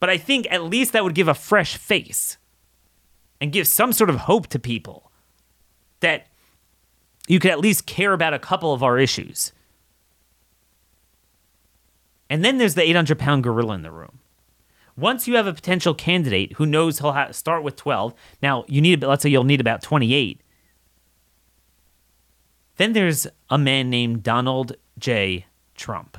[0.00, 2.38] But I think at least that would give a fresh face
[3.40, 5.10] and give some sort of hope to people
[6.00, 6.28] that
[7.26, 9.52] you could at least care about a couple of our issues.
[12.30, 14.20] And then there's the 800 pound gorilla in the room.
[14.96, 19.02] Once you have a potential candidate who knows he'll start with 12, now you need,
[19.02, 20.40] let's say you'll need about 28.
[22.76, 25.46] Then there's a man named Donald J.
[25.76, 26.18] Trump.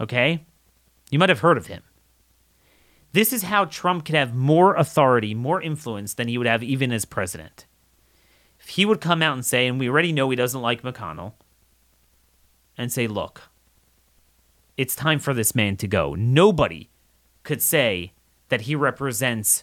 [0.00, 0.44] Okay?
[1.10, 1.82] You might have heard of him.
[3.12, 6.92] This is how Trump could have more authority, more influence than he would have even
[6.92, 7.66] as president.
[8.60, 11.32] If he would come out and say, and we already know he doesn't like McConnell,
[12.78, 13.49] and say, look,
[14.80, 16.14] it's time for this man to go.
[16.14, 16.88] Nobody
[17.42, 18.14] could say
[18.48, 19.62] that he represents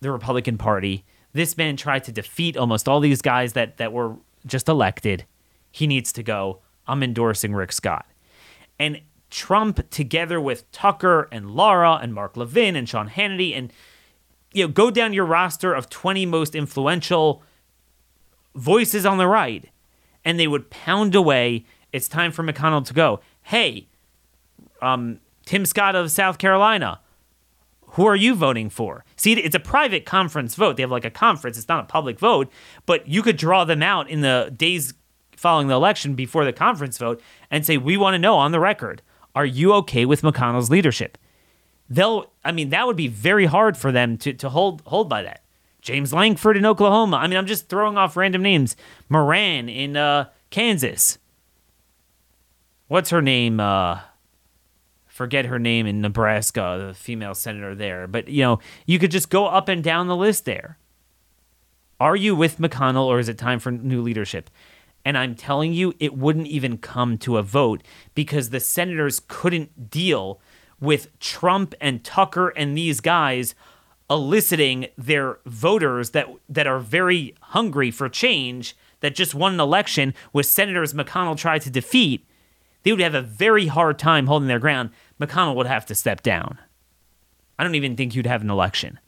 [0.00, 1.06] the Republican Party.
[1.32, 5.24] This man tried to defeat almost all these guys that, that were just elected.
[5.72, 6.58] He needs to go.
[6.86, 8.04] I'm endorsing Rick Scott.
[8.78, 13.72] And Trump together with Tucker and Laura and Mark Levin and Sean Hannity and
[14.52, 17.42] you know go down your roster of 20 most influential
[18.54, 19.70] voices on the right
[20.26, 23.88] and they would pound away it's time for McConnell to go hey
[24.84, 27.00] um, Tim Scott of South Carolina
[27.88, 31.10] who are you voting for see it's a private conference vote they have like a
[31.10, 32.50] conference it's not a public vote
[32.86, 34.94] but you could draw them out in the days
[35.36, 37.20] following the election before the conference vote
[37.50, 39.00] and say we want to know on the record
[39.34, 41.18] are you okay with McConnell's leadership?
[41.90, 45.22] They'll, I mean, that would be very hard for them to, to hold hold by
[45.22, 45.44] that.
[45.80, 47.16] James Lankford in Oklahoma.
[47.18, 48.74] I mean, I'm just throwing off random names.
[49.08, 51.18] Moran in uh, Kansas.
[52.88, 53.60] What's her name?
[53.60, 54.00] Uh,
[55.14, 58.08] forget her name in Nebraska, the female senator there.
[58.08, 60.76] But, you know, you could just go up and down the list there.
[62.00, 64.50] Are you with McConnell or is it time for new leadership?
[65.04, 67.84] And I'm telling you, it wouldn't even come to a vote
[68.16, 70.40] because the senators couldn't deal
[70.80, 73.54] with Trump and Tucker and these guys
[74.10, 80.12] eliciting their voters that that are very hungry for change that just won an election
[80.32, 82.26] with senators McConnell tried to defeat,
[82.84, 84.90] they would have a very hard time holding their ground.
[85.20, 86.58] McConnell would have to step down.
[87.58, 89.00] I don't even think you'd have an election.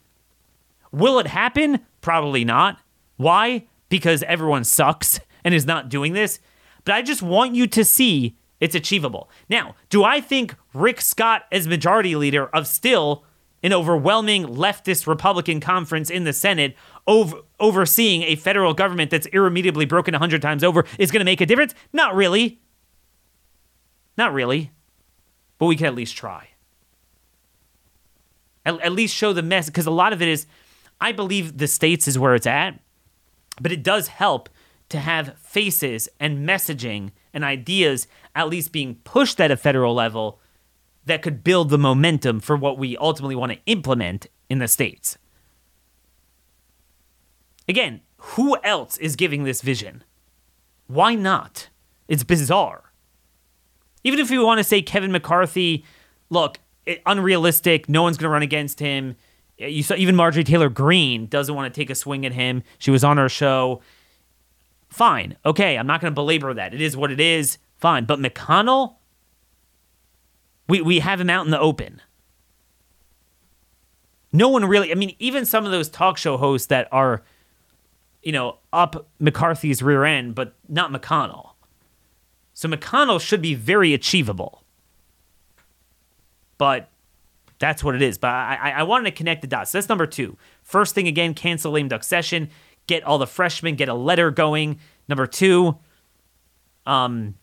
[0.91, 1.79] Will it happen?
[2.01, 2.79] Probably not.
[3.17, 3.67] Why?
[3.89, 6.39] Because everyone sucks and is not doing this.
[6.83, 9.29] But I just want you to see it's achievable.
[9.49, 13.23] Now, do I think Rick Scott, as majority leader of still
[13.61, 19.85] an overwhelming leftist Republican conference in the Senate, over, overseeing a federal government that's irremediably
[19.85, 21.75] broken 100 times over, is going to make a difference?
[21.91, 22.59] Not really.
[24.17, 24.71] Not really.
[25.57, 26.49] But we can at least try.
[28.65, 30.45] At, at least show the mess, because a lot of it is,
[30.99, 32.79] I believe the states is where it's at,
[33.61, 34.49] but it does help
[34.89, 40.39] to have faces and messaging and ideas at least being pushed at a federal level
[41.05, 45.17] that could build the momentum for what we ultimately want to implement in the states.
[47.67, 50.03] Again, who else is giving this vision?
[50.87, 51.69] Why not?
[52.07, 52.86] It's bizarre.
[54.03, 55.83] Even if you want to say Kevin McCarthy,
[56.29, 59.15] look, it, unrealistic, no one's going to run against him.
[59.57, 62.63] You saw even Marjorie Taylor Greene doesn't want to take a swing at him.
[62.77, 63.81] She was on our show.
[64.89, 65.35] Fine.
[65.45, 66.73] Okay, I'm not going to belabor that.
[66.73, 67.57] It is what it is.
[67.77, 68.05] Fine.
[68.05, 68.95] But McConnell,
[70.69, 72.01] we, we have him out in the open.
[74.31, 77.23] No one really, I mean, even some of those talk show hosts that are,
[78.21, 81.46] you know, up McCarthy's rear end, but not McConnell.
[82.57, 84.63] So McConnell should be very achievable.
[86.57, 86.89] But
[87.59, 88.17] that's what it is.
[88.17, 89.71] But I, I, wanted to connect the dots.
[89.71, 90.37] That's number two.
[90.63, 92.49] First thing again, cancel lame duck session.
[92.87, 94.79] Get all the freshmen, get a letter going.
[95.07, 95.77] Number two,
[96.87, 97.35] um,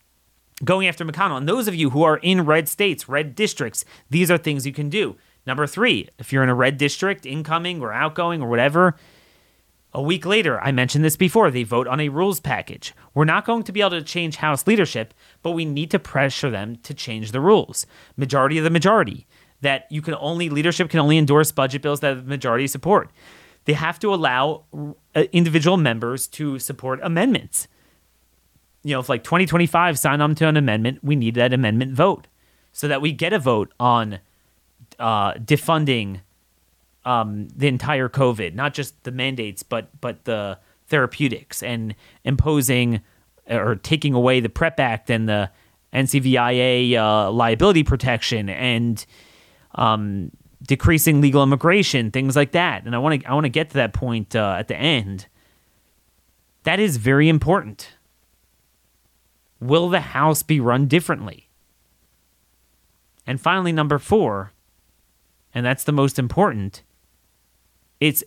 [0.65, 1.37] going after McConnell.
[1.37, 4.73] And those of you who are in red states, red districts, these are things you
[4.73, 5.15] can do.
[5.47, 8.97] Number three, if you're in a red district, incoming or outgoing or whatever,
[9.95, 12.93] a week later, I mentioned this before, they vote on a rules package.
[13.13, 16.49] We're not going to be able to change House leadership, but we need to pressure
[16.49, 17.87] them to change the rules.
[18.17, 19.25] Majority of the majority.
[19.61, 23.09] That you can only, leadership can only endorse budget bills that the majority support.
[23.63, 24.65] They have to allow
[25.15, 27.67] uh, individual members to support amendments
[28.85, 32.27] you know, if like 2025 sign on to an amendment, we need that amendment vote
[32.71, 34.19] so that we get a vote on
[34.99, 36.21] uh, defunding
[37.05, 43.01] um, the entire COVID, not just the mandates, but but the therapeutics and imposing
[43.49, 45.49] or taking away the PREP Act and the
[45.93, 49.05] NCVIA uh, liability protection and
[49.75, 50.31] um,
[50.63, 52.85] decreasing legal immigration, things like that.
[52.85, 55.27] And I want to I want to get to that point uh, at the end.
[56.63, 57.93] That is very important.
[59.59, 61.49] Will the House be run differently?
[63.27, 64.51] And finally, number four,
[65.53, 66.83] and that's the most important,
[67.99, 68.23] it's,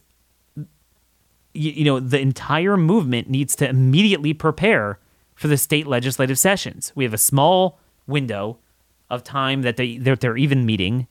[1.53, 4.99] you, know, the entire movement needs to immediately prepare
[5.35, 6.93] for the state legislative sessions.
[6.95, 8.59] We have a small window
[9.11, 11.07] of time that they that they're even meeting.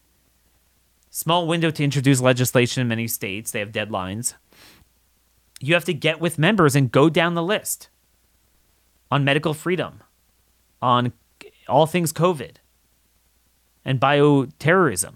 [1.10, 3.52] Small window to introduce legislation in many states.
[3.52, 4.34] They have deadlines.
[5.60, 7.90] You have to get with members and go down the list
[9.10, 10.04] on medical freedom,
[10.82, 11.14] on
[11.68, 12.58] all things COVID
[13.84, 15.16] and bioterrorism,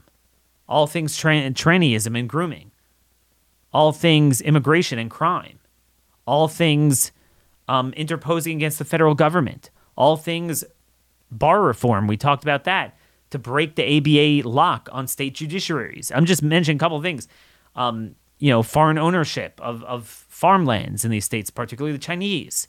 [0.68, 2.71] all things tra- trannyism and grooming,
[3.74, 5.60] all things immigration and crime,
[6.26, 7.12] all things
[7.68, 10.64] um, interposing against the federal government, all things
[11.32, 12.08] bar reform.
[12.08, 12.98] We talked about that
[13.30, 16.12] to break the ABA lock on state judiciaries.
[16.14, 17.28] I'm just mentioning a couple of things.
[17.76, 22.68] Um, you know, foreign ownership of, of farmlands in these states, particularly the Chinese.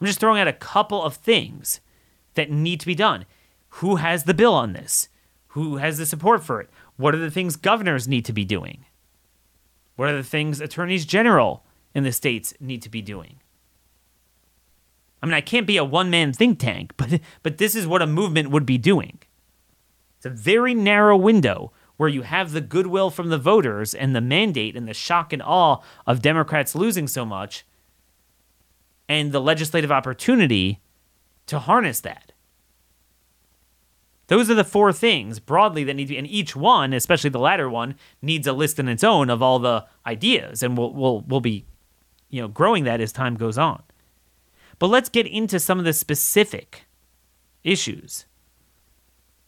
[0.00, 1.80] I'm just throwing out a couple of things
[2.32, 3.26] that need to be done.
[3.68, 5.08] Who has the bill on this?
[5.48, 6.70] Who has the support for it?
[6.96, 8.86] What are the things governors need to be doing?
[9.96, 11.64] What are the things attorneys general
[11.94, 13.40] in the states need to be doing?
[15.22, 18.02] I mean, I can't be a one man think tank, but, but this is what
[18.02, 19.20] a movement would be doing.
[20.18, 24.20] It's a very narrow window where you have the goodwill from the voters and the
[24.20, 27.64] mandate and the shock and awe of Democrats losing so much
[29.08, 30.80] and the legislative opportunity
[31.46, 32.32] to harness that.
[34.28, 37.38] Those are the four things broadly that need to be, and each one, especially the
[37.38, 41.20] latter one, needs a list in its own of all the ideas, and we'll we'll
[41.22, 41.66] we'll be,
[42.30, 43.82] you know, growing that as time goes on.
[44.78, 46.86] But let's get into some of the specific
[47.62, 48.26] issues.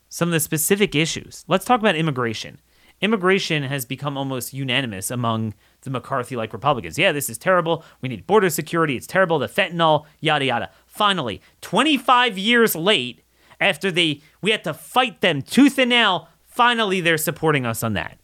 [0.08, 1.44] Some of the specific issues.
[1.48, 2.60] Let's talk about immigration.
[3.02, 5.52] Immigration has become almost unanimous among
[5.82, 6.98] the McCarthy like Republicans.
[6.98, 7.84] Yeah, this is terrible.
[8.00, 8.96] We need border security.
[8.96, 9.38] It's terrible.
[9.38, 10.70] The fentanyl, yada, yada.
[10.86, 13.22] Finally, 25 years late,
[13.60, 17.94] after they we had to fight them tooth and nail, finally they're supporting us on
[17.94, 18.18] that.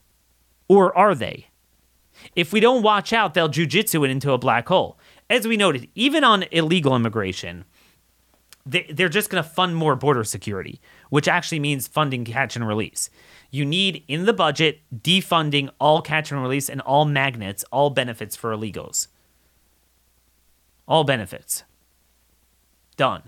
[0.68, 1.48] Or are they?
[2.36, 4.98] If we don't watch out, they'll jujitsu it into a black hole.
[5.28, 7.64] As we noted, even on illegal immigration,
[8.64, 10.80] they're just going to fund more border security,
[11.10, 13.10] which actually means funding catch and release.
[13.50, 18.36] You need in the budget defunding all catch and release and all magnets, all benefits
[18.36, 19.08] for illegals.
[20.86, 21.64] All benefits.
[22.96, 23.22] Done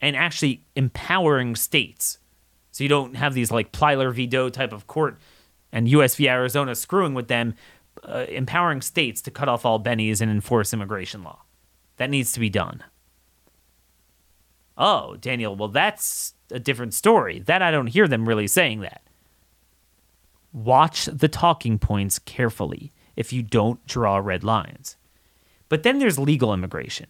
[0.00, 2.18] and actually empowering states.
[2.70, 4.26] So you don't have these like Plyler v.
[4.26, 5.18] Doe type of court
[5.72, 6.28] and US v.
[6.28, 7.54] Arizona screwing with them,
[8.04, 11.42] uh, empowering states to cut off all bennies and enforce immigration law.
[11.96, 12.84] That needs to be done.
[14.76, 17.40] Oh, Daniel, well, that's a different story.
[17.40, 19.02] That I don't hear them really saying that.
[20.52, 24.96] Watch the talking points carefully if you don't draw red lines.
[25.68, 27.08] But then there's legal immigration.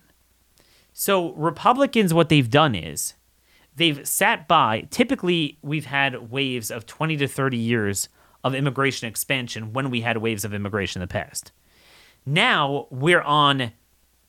[1.00, 3.14] So, Republicans, what they've done is
[3.76, 4.88] they've sat by.
[4.90, 8.08] Typically, we've had waves of 20 to 30 years
[8.42, 11.52] of immigration expansion when we had waves of immigration in the past.
[12.26, 13.74] Now we're on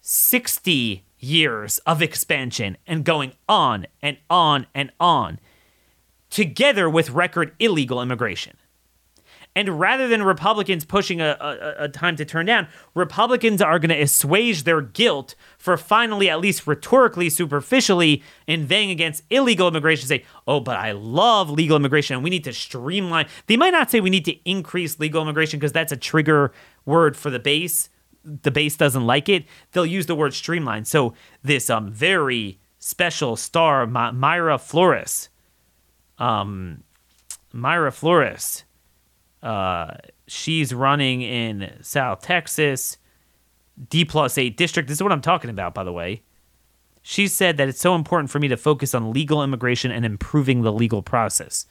[0.01, 5.39] 60 years of expansion and going on and on and on,
[6.29, 8.57] together with record illegal immigration.
[9.59, 13.89] And rather than Republicans pushing a, a, a time to turn down, Republicans are going
[13.89, 20.07] to assuage their guilt for finally, at least rhetorically, superficially, inveighing against illegal immigration.
[20.07, 23.27] Say, oh, but I love legal immigration and we need to streamline.
[23.47, 26.53] They might not say we need to increase legal immigration because that's a trigger
[26.85, 27.89] word for the base.
[28.23, 29.43] The base doesn't like it.
[29.73, 30.85] They'll use the word streamline.
[30.85, 35.27] So this um very special star, My- Mayra Flores,
[36.17, 36.83] um,
[37.53, 38.63] Mayra Flores
[39.41, 39.93] uh,
[40.27, 42.97] she's running in South Texas,
[43.89, 44.89] D plus eight district.
[44.89, 46.23] This is what I'm talking about, by the way.
[47.01, 50.61] She said that it's so important for me to focus on legal immigration and improving
[50.61, 51.65] the legal process.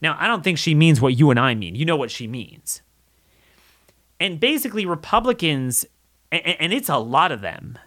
[0.00, 1.74] Now, I don't think she means what you and I mean.
[1.74, 2.82] You know what she means.
[4.18, 5.84] And basically, Republicans,
[6.30, 7.78] and, and it's a lot of them,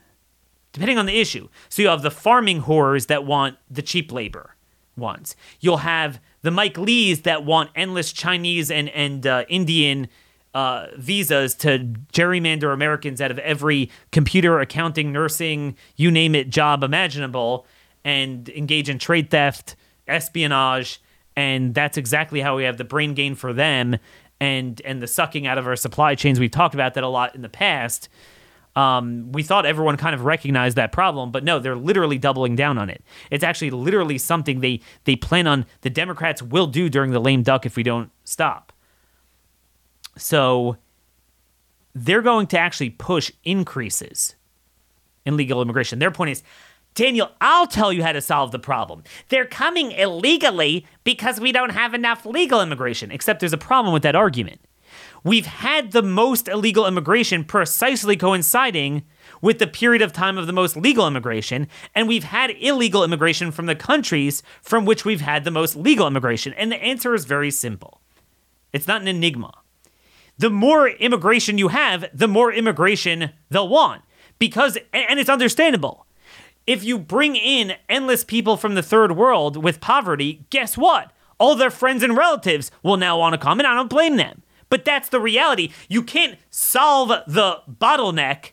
[0.71, 1.49] depending on the issue.
[1.69, 4.55] So you have the farming horrors that want the cheap labor
[4.95, 5.35] ones.
[5.59, 10.07] You'll have the Mike Lees that want endless Chinese and and uh, Indian
[10.53, 11.79] uh, visas to
[12.13, 17.65] gerrymander Americans out of every computer, accounting, nursing, you name it, job imaginable,
[18.03, 19.75] and engage in trade theft,
[20.07, 21.01] espionage,
[21.35, 23.97] and that's exactly how we have the brain gain for them,
[24.39, 26.39] and and the sucking out of our supply chains.
[26.39, 28.07] We've talked about that a lot in the past.
[28.75, 32.77] Um, we thought everyone kind of recognized that problem, but no, they're literally doubling down
[32.77, 33.03] on it.
[33.31, 35.65] It's actually literally something they they plan on.
[35.81, 38.73] The Democrats will do during the lame duck if we don't stop.
[40.17, 40.77] So
[41.93, 44.35] they're going to actually push increases
[45.25, 45.99] in legal immigration.
[45.99, 46.43] Their point is.
[46.93, 49.03] Daniel, I'll tell you how to solve the problem.
[49.27, 53.11] They're coming illegally because we don't have enough legal immigration.
[53.11, 54.61] Except there's a problem with that argument
[55.25, 59.03] we've had the most illegal immigration precisely coinciding
[59.41, 63.51] with the period of time of the most legal immigration, and we've had illegal immigration
[63.51, 66.53] from the countries from which we've had the most legal immigration.
[66.53, 67.99] And the answer is very simple
[68.71, 69.53] it's not an enigma.
[70.37, 74.01] The more immigration you have, the more immigration they'll want.
[74.37, 76.05] Because, and it's understandable.
[76.67, 81.13] If you bring in endless people from the third world with poverty, guess what?
[81.39, 84.41] All their friends and relatives will now want to come, and I don't blame them.
[84.75, 85.71] But that's the reality.
[85.87, 88.51] You can't solve the bottleneck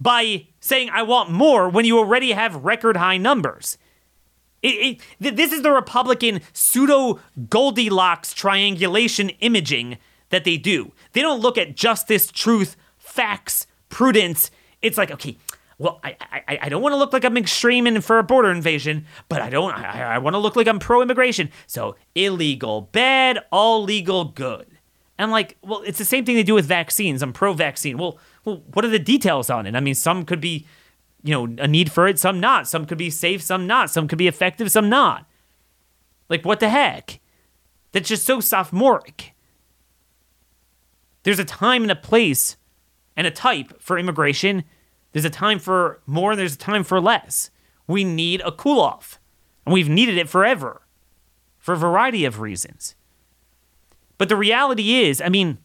[0.00, 3.78] by saying, I want more when you already have record high numbers.
[4.60, 9.98] It, it, this is the Republican pseudo Goldilocks triangulation imaging
[10.30, 10.90] that they do.
[11.12, 14.50] They don't look at justice, truth, facts, prudence.
[14.82, 15.38] It's like, okay,
[15.78, 19.06] well, I, I, I don't want to look like I'm extreme for a border invasion,
[19.28, 21.50] but I don't, I, I want to look like I'm pro immigration.
[21.68, 24.66] So illegal, bad, all legal, good.
[25.24, 27.22] I'm like, well, it's the same thing they do with vaccines.
[27.22, 27.98] I'm pro vaccine.
[27.98, 29.74] Well, well, what are the details on it?
[29.74, 30.66] I mean, some could be,
[31.22, 32.66] you know, a need for it, some not.
[32.66, 33.90] Some could be safe, some not.
[33.90, 35.26] Some could be effective, some not.
[36.28, 37.20] Like, what the heck?
[37.92, 39.34] That's just so sophomoric.
[41.22, 42.56] There's a time and a place
[43.16, 44.64] and a type for immigration.
[45.12, 47.50] There's a time for more, and there's a time for less.
[47.86, 49.18] We need a cool off.
[49.66, 50.82] And we've needed it forever
[51.58, 52.94] for a variety of reasons.
[54.20, 55.56] But the reality is, I mean,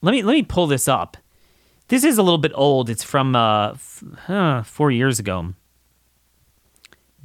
[0.00, 1.16] let me let me pull this up.
[1.88, 2.88] This is a little bit old.
[2.88, 5.54] It's from uh, f- uh, four years ago.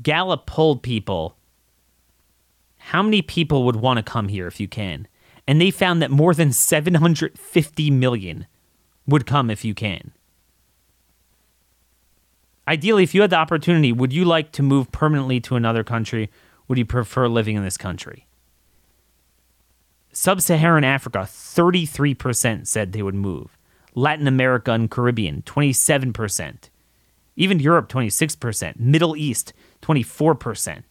[0.01, 1.37] Gallup polled people
[2.77, 5.07] how many people would want to come here if you can,
[5.47, 8.47] and they found that more than 750 million
[9.05, 10.13] would come if you can.
[12.67, 16.31] Ideally, if you had the opportunity, would you like to move permanently to another country?
[16.67, 18.27] Would you prefer living in this country?
[20.17, 23.55] Sub Saharan Africa, 33% said they would move.
[23.93, 26.69] Latin America and Caribbean, 27%.
[27.35, 28.79] Even Europe, 26%.
[28.79, 29.53] Middle East,
[29.83, 30.83] 24%.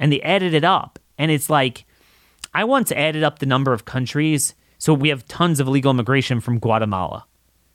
[0.00, 0.98] And they added it up.
[1.16, 1.86] And it's like,
[2.52, 4.56] I once added up the number of countries.
[4.78, 7.24] So we have tons of illegal immigration from Guatemala.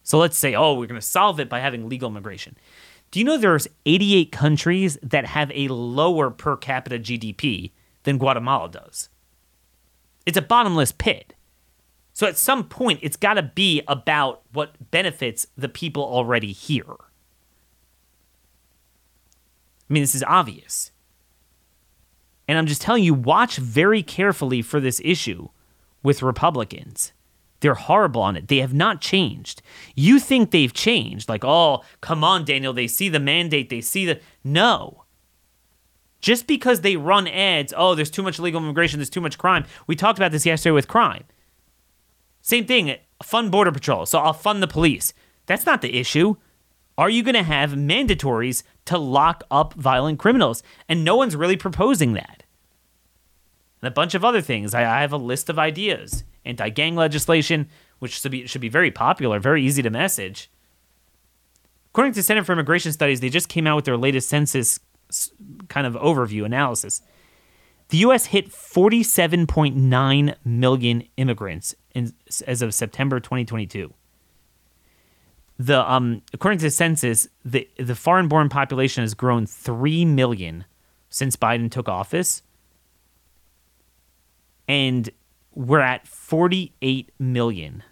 [0.03, 2.57] So let's say, oh, we're going to solve it by having legal immigration.
[3.11, 7.71] Do you know there's 88 countries that have a lower per capita GDP
[8.03, 9.07] than Guatemala does?
[10.25, 11.33] It's a bottomless pit.
[12.13, 16.95] So at some point, it's got to be about what benefits the people already here.
[19.89, 20.91] I mean, this is obvious.
[22.47, 25.49] And I'm just telling you, watch very carefully for this issue
[26.03, 27.13] with Republicans.
[27.61, 28.47] They're horrible on it.
[28.47, 29.61] They have not changed.
[29.95, 31.27] You think they've changed.
[31.27, 32.73] Like, oh, come on, Daniel.
[32.73, 33.69] They see the mandate.
[33.69, 34.19] They see the.
[34.43, 35.03] No.
[36.19, 39.65] Just because they run ads, oh, there's too much illegal immigration, there's too much crime.
[39.87, 41.23] We talked about this yesterday with crime.
[42.41, 44.05] Same thing, fund Border Patrol.
[44.05, 45.13] So I'll fund the police.
[45.45, 46.35] That's not the issue.
[46.97, 50.61] Are you going to have mandatories to lock up violent criminals?
[50.89, 52.43] And no one's really proposing that.
[53.81, 54.73] And a bunch of other things.
[54.73, 58.69] I, I have a list of ideas anti gang legislation, which should be, should be
[58.69, 60.51] very popular, very easy to message.
[61.91, 64.79] According to Center for Immigration Studies, they just came out with their latest census
[65.67, 67.01] kind of overview analysis.
[67.89, 68.27] The U.S.
[68.27, 72.13] hit 47.9 million immigrants in,
[72.45, 73.93] as of September 2022.
[75.57, 80.63] The um, according to the census, the the foreign-born population has grown three million
[81.09, 82.43] since Biden took office,
[84.69, 85.09] and
[85.53, 87.83] we're at 48 million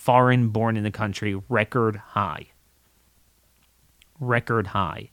[0.00, 2.46] foreign born in the country, record high.
[4.18, 5.10] Record high.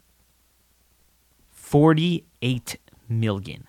[1.67, 2.77] 48
[3.09, 3.67] million.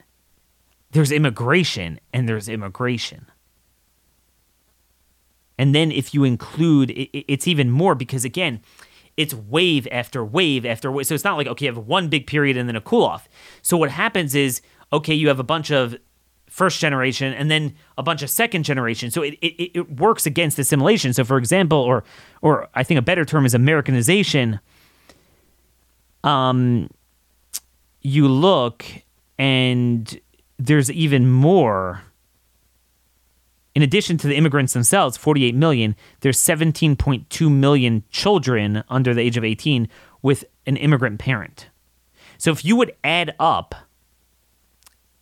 [0.93, 3.27] There's immigration and there's immigration.
[5.59, 8.61] And then if you include, it's even more because again,
[9.17, 11.09] it's wave after wave after wave.
[11.09, 13.29] So it's not like, okay, you have one big period and then a cool off.
[13.63, 15.97] So what happens is, okay, you have a bunch of
[16.49, 19.11] first generation and then a bunch of second generation.
[19.11, 21.13] So it, it, it works against assimilation.
[21.15, 22.05] So for example, or
[22.43, 24.61] or I think a better term is Americanization.
[26.23, 26.91] Um,
[28.03, 28.85] you look
[29.39, 30.21] and
[30.59, 32.03] there's even more.
[33.75, 39.37] In addition to the immigrants themselves, 48 million, there's 17.2 million children under the age
[39.37, 39.89] of 18
[40.21, 41.69] with an immigrant parent.
[42.39, 43.75] So if you would add up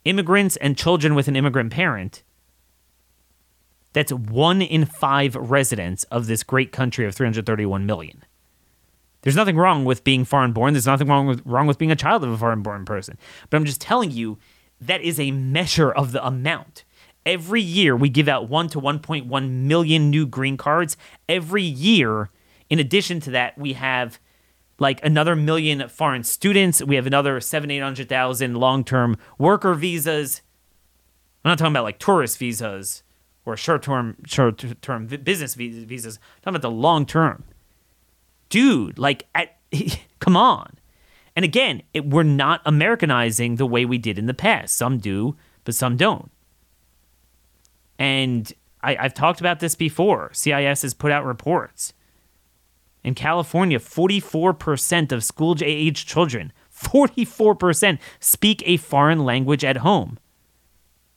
[0.05, 2.23] immigrants and children with an immigrant parent,
[3.93, 8.23] that's one in five residents of this great country of 331 million.
[9.27, 10.73] There's nothing wrong with being foreign born.
[10.73, 13.19] There's nothing wrong with wrong with being a child of a foreign born person.
[13.51, 14.39] But I'm just telling you
[14.81, 16.85] that is a measure of the amount.
[17.27, 20.97] Every year we give out 1 to 1.1 million new green cards.
[21.29, 22.31] Every year,
[22.71, 24.21] in addition to that, we have
[24.79, 26.81] like another million foreign students.
[26.81, 30.41] We have another seven, eight hundred thousand long-term worker visas.
[31.45, 33.03] I'm not talking about like tourist visas
[33.45, 36.15] or short-term short-term business visas.
[36.15, 37.43] I'm talking about the long term.
[38.49, 39.57] Dude, like at,
[40.21, 40.79] come on.
[41.35, 44.77] And again, it, we're not Americanizing the way we did in the past.
[44.77, 46.31] Some do, but some don't.
[47.99, 50.31] And I, have talked about this before.
[50.33, 51.93] CIS has put out reports
[53.07, 60.19] in California, 44% of school age children, 44% speak a foreign language at home.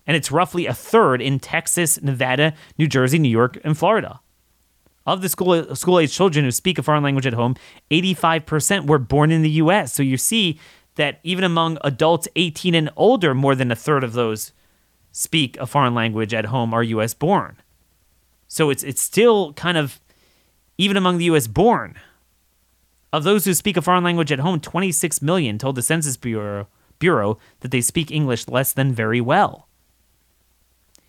[0.06, 4.20] And it's roughly a third in Texas, Nevada, New Jersey, New York, and Florida.
[5.10, 7.55] Of the school school age children who speak a foreign language at home,
[7.89, 9.91] 85% were born in the US.
[9.91, 10.60] So you see
[10.97, 14.51] that even among adults 18 and older, more than a third of those
[15.12, 17.57] speak a foreign language at home are US born.
[18.47, 19.99] So it's it's still kind of
[20.78, 21.95] even among the US born.
[23.12, 26.68] Of those who speak a foreign language at home, 26 million told the Census Bureau,
[26.99, 29.68] Bureau that they speak English less than very well.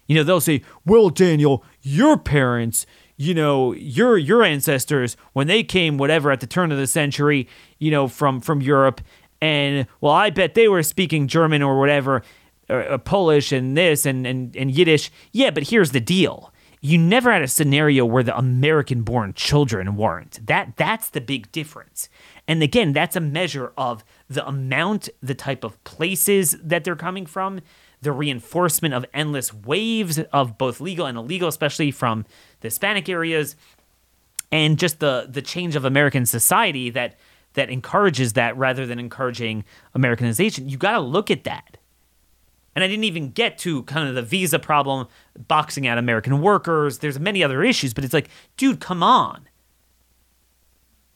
[0.07, 2.87] You know, they'll say, "Well, Daniel, your parents,
[3.21, 7.47] you know, your your ancestors when they came whatever at the turn of the century,
[7.79, 9.03] you know, from from Europe,
[9.43, 12.23] and well, I bet they were speaking German or whatever,
[12.71, 15.11] or, or Polish and this and, and, and Yiddish.
[15.33, 16.51] Yeah, but here's the deal.
[16.81, 20.47] You never had a scenario where the American born children weren't.
[20.47, 22.09] That that's the big difference.
[22.49, 27.27] And again, that's a measure of the amount, the type of places that they're coming
[27.27, 27.61] from,
[28.03, 32.25] the reinforcement of endless waves of both legal and illegal, especially from
[32.61, 33.57] the Hispanic areas,
[34.51, 37.17] and just the the change of American society that
[37.55, 40.69] that encourages that rather than encouraging Americanization.
[40.69, 41.77] You got to look at that.
[42.75, 45.09] And I didn't even get to kind of the visa problem,
[45.49, 46.99] boxing out American workers.
[46.99, 49.49] There's many other issues, but it's like, dude, come on.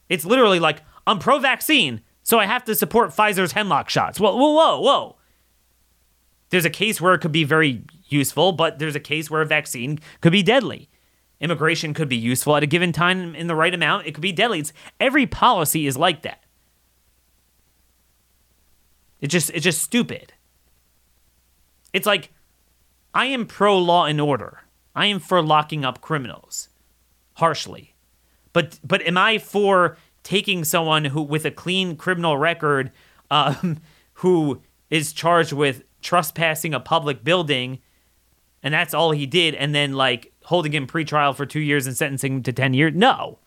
[0.08, 4.18] It's literally like, I'm pro vaccine, so I have to support Pfizer's hemlock shots.
[4.18, 5.16] Whoa, whoa, whoa, whoa.
[6.50, 9.46] There's a case where it could be very useful, but there's a case where a
[9.46, 10.88] vaccine could be deadly.
[11.40, 14.06] Immigration could be useful at a given time in the right amount.
[14.06, 14.60] It could be deadly.
[14.60, 16.44] It's, every policy is like that.
[19.20, 20.34] It's just it's just stupid.
[21.92, 22.30] It's like
[23.14, 24.64] I am pro law and order.
[24.94, 26.68] I am for locking up criminals
[27.34, 27.94] harshly.
[28.52, 32.92] But but am I for taking someone who with a clean criminal record
[33.30, 33.80] um,
[34.14, 37.80] who is charged with trespassing a public building
[38.62, 41.96] and that's all he did and then like holding him pretrial for 2 years and
[41.96, 42.92] sentencing him to 10 years?
[42.94, 43.38] No.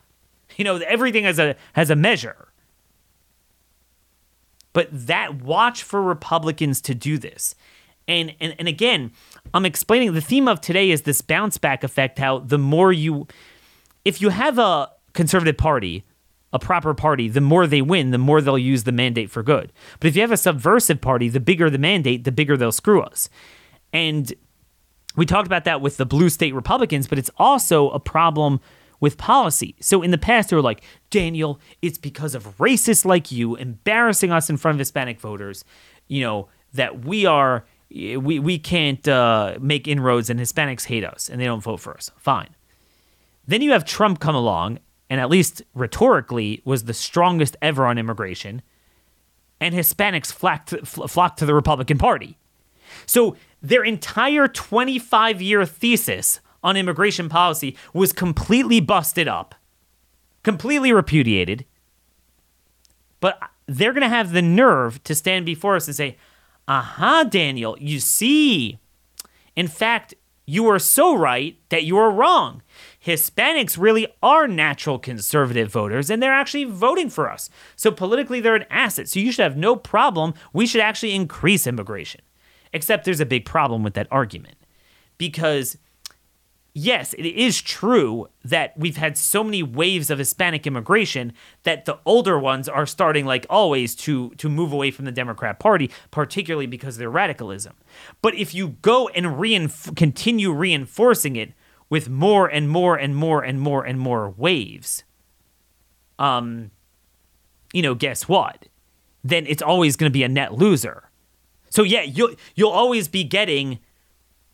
[0.58, 2.50] You know, everything has a has a measure.
[4.74, 7.56] But that watch for Republicans to do this.
[8.08, 9.12] And, and and again,
[9.54, 13.28] I'm explaining the theme of today is this bounce back effect how the more you
[14.06, 16.06] if you have a conservative party,
[16.54, 19.72] a proper party, the more they win, the more they'll use the mandate for good.
[20.00, 23.02] But if you have a subversive party, the bigger the mandate, the bigger they'll screw
[23.02, 23.30] us.
[23.92, 24.34] And
[25.16, 28.62] we talked about that with the blue state Republicans, but it's also a problem
[29.00, 29.76] with policy.
[29.80, 34.32] So in the past, they were like, Daniel, it's because of racists like you embarrassing
[34.32, 35.64] us in front of Hispanic voters,
[36.08, 41.30] you know, that we are we we can't uh, make inroads and Hispanics hate us
[41.30, 42.12] and they don't vote for us.
[42.18, 42.50] Fine.
[43.46, 44.80] Then you have Trump come along
[45.10, 48.62] and at least rhetorically was the strongest ever on immigration,
[49.60, 52.38] and Hispanics flocked flocked to the Republican Party.
[53.06, 59.56] So their entire 25 year thesis on immigration policy was completely busted up,
[60.44, 61.66] completely repudiated.
[63.20, 66.18] But they're going to have the nerve to stand before us and say,
[66.68, 68.80] Aha, Daniel, you see.
[69.56, 70.14] In fact,
[70.46, 72.62] you are so right that you are wrong.
[73.08, 77.50] Hispanics really are natural conservative voters and they're actually voting for us.
[77.78, 79.08] So politically, they're an asset.
[79.08, 80.34] So you should have no problem.
[80.52, 82.20] We should actually increase immigration.
[82.74, 84.58] Except there's a big problem with that argument
[85.18, 85.78] because
[86.74, 91.32] yes, it is true that we've had so many waves of Hispanic immigration
[91.64, 95.60] that the older ones are starting, like always, to to move away from the Democrat
[95.60, 97.74] Party, particularly because of their radicalism.
[98.22, 101.54] But if you go and reinf- continue reinforcing it
[101.90, 105.04] with more and more and more and more and more waves,
[106.20, 106.72] um,
[107.74, 108.68] you know, guess what?
[109.24, 111.10] Then it's always going to be a net loser.
[111.70, 113.80] So yeah, you'll you'll always be getting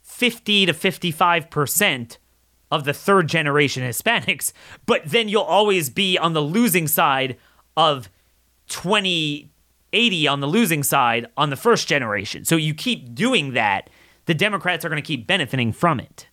[0.02, 2.18] 50 to 55%
[2.72, 4.52] of the third generation Hispanics,
[4.86, 7.38] but then you'll always be on the losing side
[7.78, 8.10] of
[8.70, 9.50] 20
[9.94, 12.44] 80 on the losing side on the first generation.
[12.46, 13.90] So you keep doing that,
[14.26, 16.28] the Democrats are going to keep benefiting from it.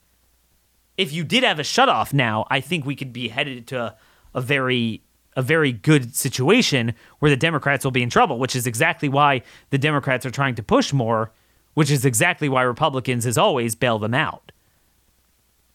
[0.97, 3.97] If you did have a shutoff now, I think we could be headed to a,
[4.35, 5.03] a very
[5.37, 9.43] a very good situation where the Democrats will be in trouble, which is exactly why
[9.71, 11.31] the Democrats are trying to push more
[11.75, 14.53] which is exactly why Republicans, as always, bail them out.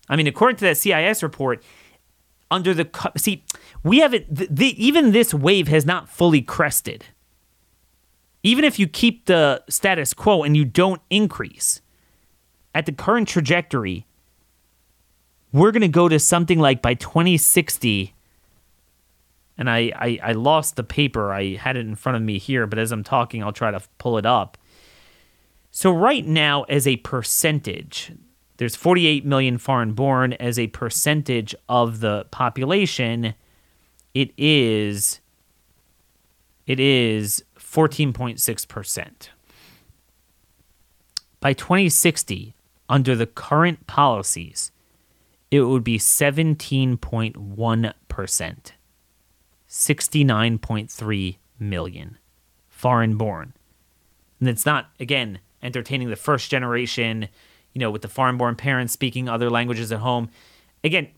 [0.10, 1.64] I mean, according to that CIS report,
[2.52, 2.88] under the
[3.18, 3.44] see,
[3.84, 7.06] we haven't the, the, even this wave has not fully crested.
[8.44, 11.82] Even if you keep the status quo and you don't increase
[12.76, 14.06] at the current trajectory,
[15.52, 18.14] we're going to go to something like by 2060
[19.58, 22.68] and I, I, I lost the paper i had it in front of me here
[22.68, 24.58] but as i'm talking i'll try to pull it up
[25.76, 28.14] so, right now, as a percentage,
[28.56, 30.32] there's 48 million foreign born.
[30.32, 33.34] As a percentage of the population,
[34.14, 35.20] it is
[36.66, 39.28] it is 14.6%.
[41.42, 42.56] By 2060,
[42.88, 44.72] under the current policies,
[45.64, 48.72] it would be 17.1%.
[49.68, 52.18] 69.3 million
[52.70, 53.54] foreign born.
[54.40, 57.30] And it's not, again, entertaining the first generation,
[57.74, 60.30] you know, with the foreign born parents speaking other languages at home.
[60.84, 61.10] Again,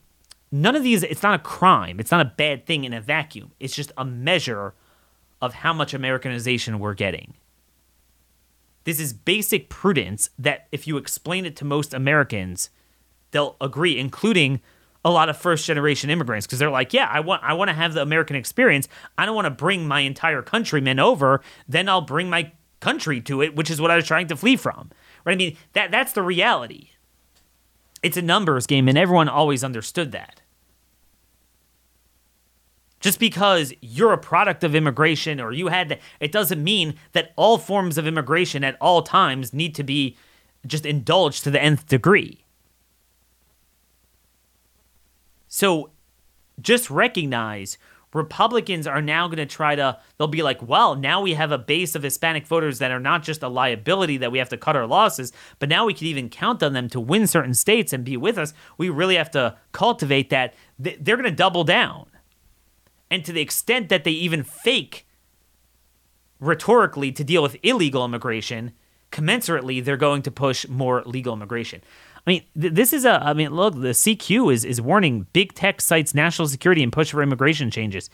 [0.51, 1.99] none of these, it's not a crime.
[1.99, 3.51] It's not a bad thing in a vacuum.
[3.59, 4.73] It's just a measure
[5.41, 7.33] of how much Americanization we're getting.
[8.85, 12.69] This is basic prudence that if you explain it to most Americans,
[13.31, 14.61] they'll agree, including
[15.05, 17.73] a lot of first generation immigrants because they're like, yeah, I want I want to
[17.73, 18.87] have the American experience.
[19.17, 21.41] I don't want to bring my entire countrymen over.
[21.67, 24.57] Then I'll bring my country to it, which is what I was trying to flee
[24.57, 24.91] from.
[25.23, 25.33] Right?
[25.33, 26.89] I mean, that that's the reality.
[28.03, 30.41] It's a numbers game, and everyone always understood that.
[32.99, 37.57] Just because you're a product of immigration or you had, it doesn't mean that all
[37.57, 40.17] forms of immigration at all times need to be
[40.65, 42.43] just indulged to the nth degree.
[45.57, 45.89] So
[46.61, 47.79] just recognize
[48.13, 51.57] Republicans are now going to try to, they'll be like, well, now we have a
[51.57, 54.75] base of Hispanic voters that are not just a liability that we have to cut
[54.75, 58.05] our losses, but now we can even count on them to win certain states and
[58.05, 58.53] be with us.
[58.77, 60.53] We really have to cultivate that.
[60.77, 62.05] They're going to double down.
[63.09, 65.07] And to the extent that they even fake
[66.39, 68.73] rhetorically to deal with illegal immigration,
[69.11, 71.81] commensurately, they're going to push more legal immigration.
[72.27, 73.23] I mean, th- this is a.
[73.23, 77.11] I mean, look, the CQ is is warning big tech cites national security and push
[77.11, 78.09] for immigration changes.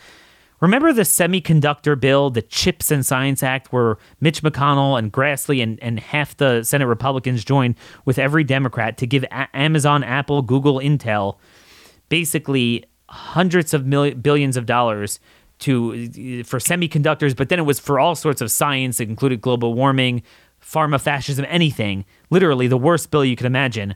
[0.59, 5.77] Remember the semiconductor bill, the Chips and Science Act, where Mitch McConnell and Grassley and,
[5.81, 10.75] and half the Senate Republicans joined with every Democrat to give a- Amazon, Apple, Google,
[10.75, 11.37] Intel
[12.07, 15.19] basically hundreds of million, billions of dollars
[15.59, 20.21] to for semiconductors, but then it was for all sorts of science, included global warming,
[20.63, 22.05] pharma fascism, anything.
[22.29, 23.95] Literally the worst bill you could imagine.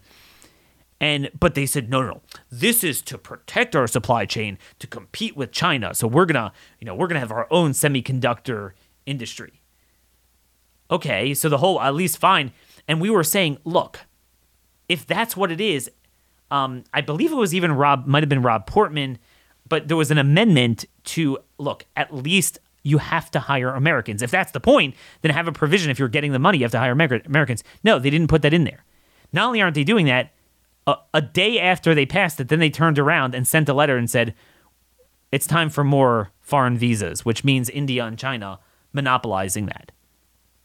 [0.99, 2.21] And but they said no, no, no.
[2.51, 5.93] This is to protect our supply chain to compete with China.
[5.93, 8.71] So we're gonna, you know, we're gonna have our own semiconductor
[9.05, 9.61] industry.
[10.89, 12.51] Okay, so the whole at least fine.
[12.87, 13.99] And we were saying, look,
[14.87, 15.91] if that's what it is,
[16.49, 19.17] um, I believe it was even Rob, might have been Rob Portman,
[19.67, 24.21] but there was an amendment to look at least you have to hire Americans.
[24.21, 25.91] If that's the point, then have a provision.
[25.91, 27.63] If you're getting the money, you have to hire Amer- Americans.
[27.83, 28.85] No, they didn't put that in there.
[29.33, 30.31] Not only aren't they doing that,
[30.87, 33.97] a, a day after they passed it, then they turned around and sent a letter
[33.97, 34.33] and said,
[35.33, 38.59] it's time for more foreign visas, which means India and China
[38.93, 39.91] monopolizing that.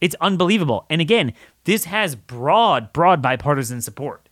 [0.00, 0.86] It's unbelievable.
[0.88, 1.32] And again,
[1.64, 4.28] this has broad, broad bipartisan support.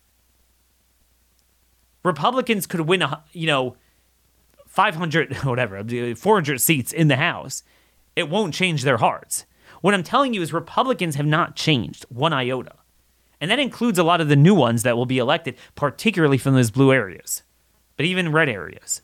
[2.04, 3.76] Republicans could win, a, you know,
[4.68, 5.82] 500, whatever,
[6.14, 7.64] 400 seats in the House
[8.16, 9.46] it won't change their hearts.
[9.80, 12.74] What I'm telling you is Republicans have not changed one iota.
[13.40, 16.54] And that includes a lot of the new ones that will be elected, particularly from
[16.54, 17.42] those blue areas,
[17.96, 19.00] but even red areas.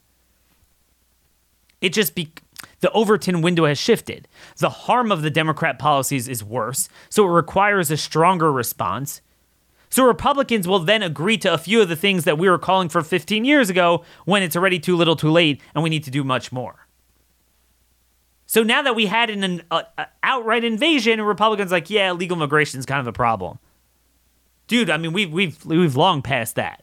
[1.81, 2.33] It just be
[2.81, 4.29] the Overton window has shifted.
[4.59, 9.23] The harm of the Democrat policies is worse, so it requires a stronger response.
[9.89, 12.89] So Republicans will then agree to a few of the things that we were calling
[12.89, 16.11] for 15 years ago when it's already too little too late and we need to
[16.11, 16.86] do much more.
[18.57, 19.83] So now that we had an, an uh,
[20.23, 23.59] outright invasion, Republicans like, yeah, legal immigration is kind of a problem.
[24.67, 26.83] Dude, I mean, we've we've we've long passed that.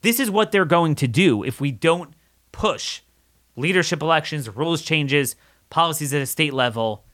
[0.00, 2.14] This is what they're going to do if we don't
[2.50, 3.02] push
[3.54, 5.36] leadership elections, rules changes,
[5.70, 7.04] policies at a state level,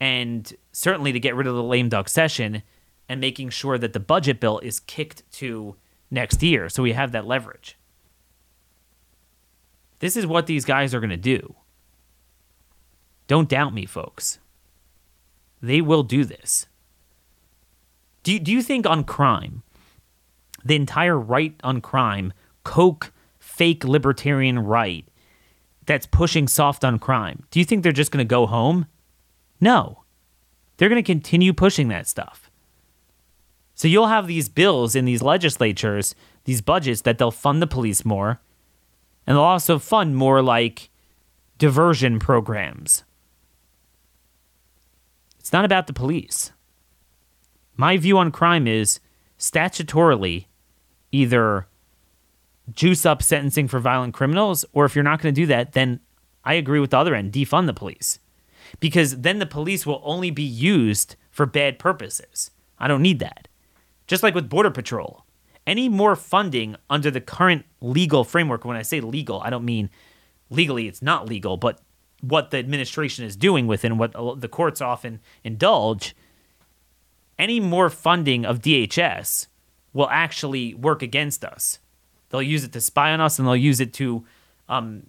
[0.00, 2.64] and certainly to get rid of the lame duck session
[3.08, 5.76] and making sure that the budget bill is kicked to
[6.10, 7.78] next year so we have that leverage.
[10.00, 11.54] This is what these guys are going to do.
[13.32, 14.40] Don't doubt me, folks.
[15.62, 16.66] They will do this.
[18.24, 19.62] Do you, do you think on crime,
[20.62, 25.06] the entire right on crime, Koch, fake libertarian right
[25.86, 28.84] that's pushing soft on crime, do you think they're just going to go home?
[29.62, 30.02] No.
[30.76, 32.50] They're going to continue pushing that stuff.
[33.74, 36.14] So you'll have these bills in these legislatures,
[36.44, 38.42] these budgets that they'll fund the police more,
[39.26, 40.90] and they'll also fund more like
[41.56, 43.04] diversion programs
[45.42, 46.52] it's not about the police.
[47.74, 49.00] My view on crime is
[49.40, 50.46] statutorily
[51.10, 51.66] either
[52.70, 55.98] juice up sentencing for violent criminals, or if you're not going to do that, then
[56.44, 58.20] I agree with the other end defund the police.
[58.78, 62.52] Because then the police will only be used for bad purposes.
[62.78, 63.48] I don't need that.
[64.06, 65.26] Just like with Border Patrol,
[65.66, 69.90] any more funding under the current legal framework, when I say legal, I don't mean
[70.50, 71.80] legally it's not legal, but
[72.22, 76.16] what the administration is doing with and what the courts often indulge,
[77.38, 79.48] any more funding of DHS
[79.92, 81.80] will actually work against us.
[82.30, 84.24] They'll use it to spy on us and they'll use it to
[84.68, 85.02] um,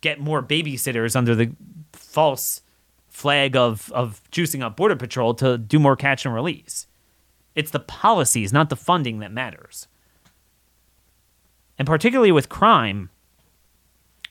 [0.00, 1.52] get more babysitters under the
[1.92, 2.62] false
[3.08, 6.86] flag of, of juicing up Border Patrol to do more catch and release.
[7.54, 9.86] It's the policies, not the funding, that matters.
[11.78, 13.10] And particularly with crime,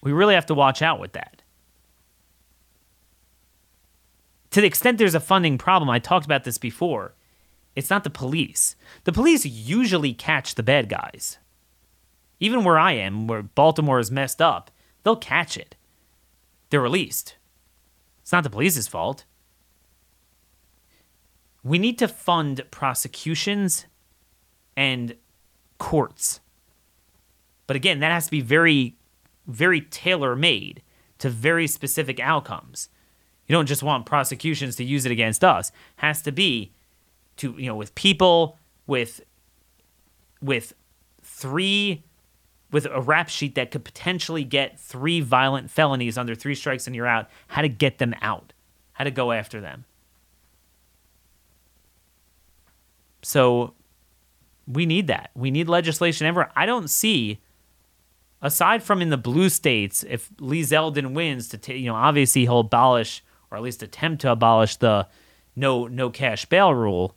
[0.02, 1.40] we really have to watch out with that.
[4.52, 7.14] to the extent there's a funding problem, I talked about this before.
[7.76, 8.76] It's not the police.
[9.04, 11.38] The police usually catch the bad guys.
[12.40, 14.72] Even where I am, where Baltimore is messed up,
[15.04, 15.76] they'll catch it.
[16.70, 17.36] They're released.
[18.22, 19.26] It's not the police's fault.
[21.64, 23.86] We need to fund prosecutions
[24.76, 25.16] and
[25.78, 26.40] courts.
[27.68, 28.96] But again, that has to be very,
[29.50, 30.82] very tailor made
[31.20, 32.90] to very specific outcomes.
[33.48, 35.70] You don't just want prosecutions to use it against us.
[35.70, 36.72] It has to be
[37.38, 39.22] to you know with people with
[40.42, 40.74] with
[41.22, 42.04] three
[42.72, 46.96] with a rap sheet that could potentially get three violent felonies under three strikes and
[46.96, 48.54] you're out, how to get them out,
[48.94, 49.86] how to go after them.
[53.22, 53.74] So
[54.68, 55.32] we need that.
[55.34, 56.52] We need legislation everywhere.
[56.56, 57.40] I don't see,
[58.42, 62.44] aside from in the blue states, if Lee Zeldin wins to, t- you know, obviously
[62.44, 65.08] he'll abolish or at least attempt to abolish the
[65.56, 67.16] no no cash bail rule.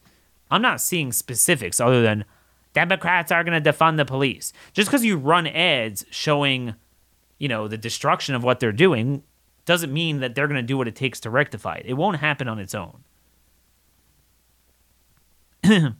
[0.51, 2.25] I'm not seeing specifics other than
[2.73, 4.53] Democrats are going to defund the police.
[4.73, 6.75] Just because you run ads showing,
[7.39, 9.23] you know, the destruction of what they're doing
[9.65, 11.87] doesn't mean that they're going to do what it takes to rectify it.
[11.87, 13.05] It won't happen on its own.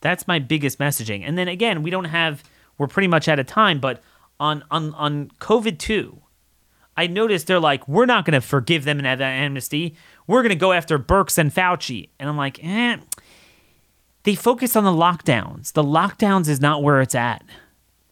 [0.00, 1.22] That's my biggest messaging.
[1.26, 2.42] And then again, we don't have
[2.78, 4.02] we're pretty much out of time, but
[4.40, 6.20] on on on COVID 2,
[6.96, 9.96] I noticed they're like, we're not going to forgive them that amnesty.
[10.26, 12.10] We're going to go after Birx and Fauci.
[12.18, 12.98] And I'm like, eh.
[14.22, 15.72] They focus on the lockdowns.
[15.72, 17.44] The lockdowns is not where it's at.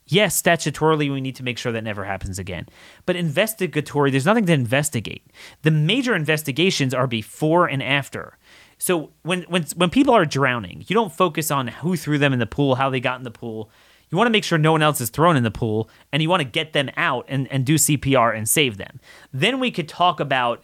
[0.07, 2.67] Yes, statutorily, we need to make sure that never happens again.
[3.07, 5.25] But investigatory, there's nothing to investigate.
[5.63, 8.37] The major investigations are before and after.
[8.77, 12.41] So when when when people are drowning, you don't focus on who threw them in
[12.41, 13.71] the pool, how they got in the pool.
[14.13, 16.29] You want to make sure no one else is thrown in the pool, and you
[16.29, 19.01] want to get them out and, and do CPR and save them.
[19.33, 20.63] Then we could talk about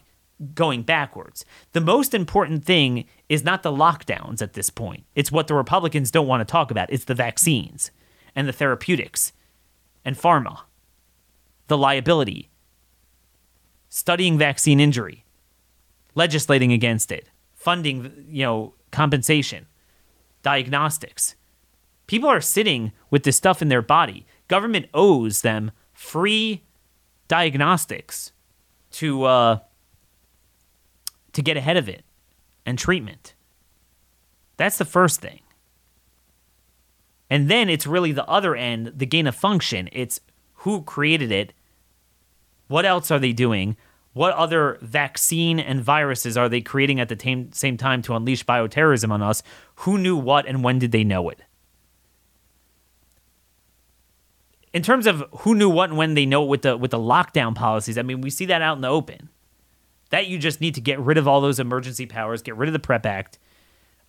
[0.53, 1.43] going backwards.
[1.71, 5.03] The most important thing is not the lockdowns at this point.
[5.15, 6.93] It's what the Republicans don't want to talk about.
[6.93, 7.89] It's the vaccines
[8.35, 9.33] and the therapeutics
[10.05, 10.59] and pharma,
[11.67, 12.51] the liability,
[13.89, 15.25] studying vaccine injury,
[16.13, 19.65] legislating against it, funding, you know, compensation,
[20.43, 21.35] diagnostics.
[22.09, 24.25] People are sitting with this stuff in their body.
[24.47, 26.63] Government owes them free
[27.27, 28.31] diagnostics
[28.93, 29.59] to uh,
[31.33, 32.03] to get ahead of it
[32.65, 33.35] and treatment.
[34.57, 35.41] That's the first thing.
[37.29, 39.87] And then it's really the other end, the gain of function.
[39.91, 40.19] It's
[40.65, 41.53] who created it,
[42.69, 43.77] what else are they doing,
[44.13, 48.43] what other vaccine and viruses are they creating at the tam- same time to unleash
[48.43, 49.43] bioterrorism on us?
[49.75, 51.43] Who knew what and when did they know it?
[54.71, 56.99] In terms of who knew what and when they know it with the with the
[56.99, 59.29] lockdown policies, I mean, we see that out in the open.
[60.11, 62.73] That you just need to get rid of all those emergency powers, get rid of
[62.73, 63.39] the PREP Act,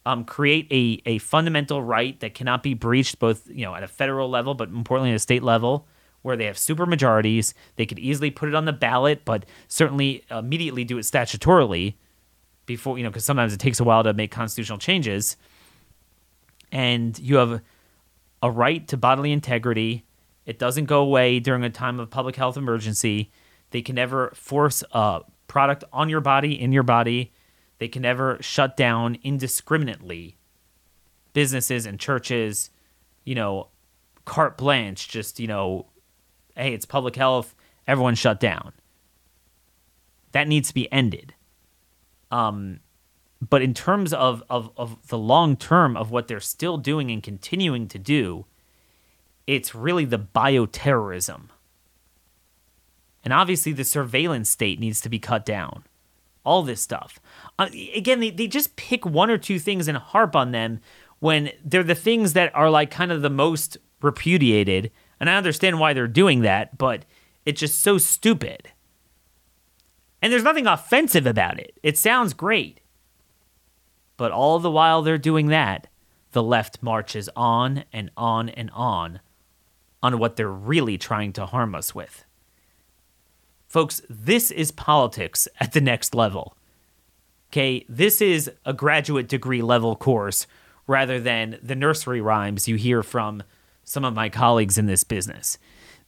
[0.07, 3.89] um, create a, a fundamental right that cannot be breached both you know at a
[3.89, 5.87] federal level, but importantly at a state level,
[6.23, 7.55] where they have super majorities.
[7.77, 11.95] They could easily put it on the ballot, but certainly immediately do it statutorily
[12.67, 15.37] before you know because sometimes it takes a while to make constitutional changes.
[16.73, 17.63] And you have
[18.43, 20.05] a right to bodily integrity.
[20.47, 23.30] It doesn't go away during a time of public health emergency.
[23.70, 27.32] They can never force a product on your body, in your body.
[27.78, 30.36] They can never shut down indiscriminately
[31.32, 32.70] businesses and churches,
[33.24, 33.68] you know,
[34.24, 35.86] carte blanche, just, you know,
[36.57, 37.55] hey, it's public health,
[37.86, 38.72] everyone shut down.
[40.32, 41.34] That needs to be ended.
[42.30, 42.80] Um,
[43.41, 47.22] but in terms of, of, of the long term of what they're still doing and
[47.22, 48.47] continuing to do,
[49.55, 51.49] it's really the bioterrorism
[53.23, 55.85] and obviously, the surveillance state needs to be cut down.
[56.45, 57.21] All this stuff.
[57.59, 60.81] Uh, again, they, they just pick one or two things and harp on them
[61.19, 64.91] when they're the things that are like kind of the most repudiated.
[65.19, 67.05] And I understand why they're doing that, but
[67.45, 68.73] it's just so stupid.
[70.23, 71.79] And there's nothing offensive about it.
[71.83, 72.81] It sounds great.
[74.17, 75.89] But all the while they're doing that,
[76.33, 79.21] the left marches on and on and on
[80.03, 82.25] on what they're really trying to harm us with.
[83.67, 86.57] Folks, this is politics at the next level.
[87.51, 90.47] Okay, this is a graduate degree level course
[90.87, 93.43] rather than the nursery rhymes you hear from
[93.85, 95.59] some of my colleagues in this business.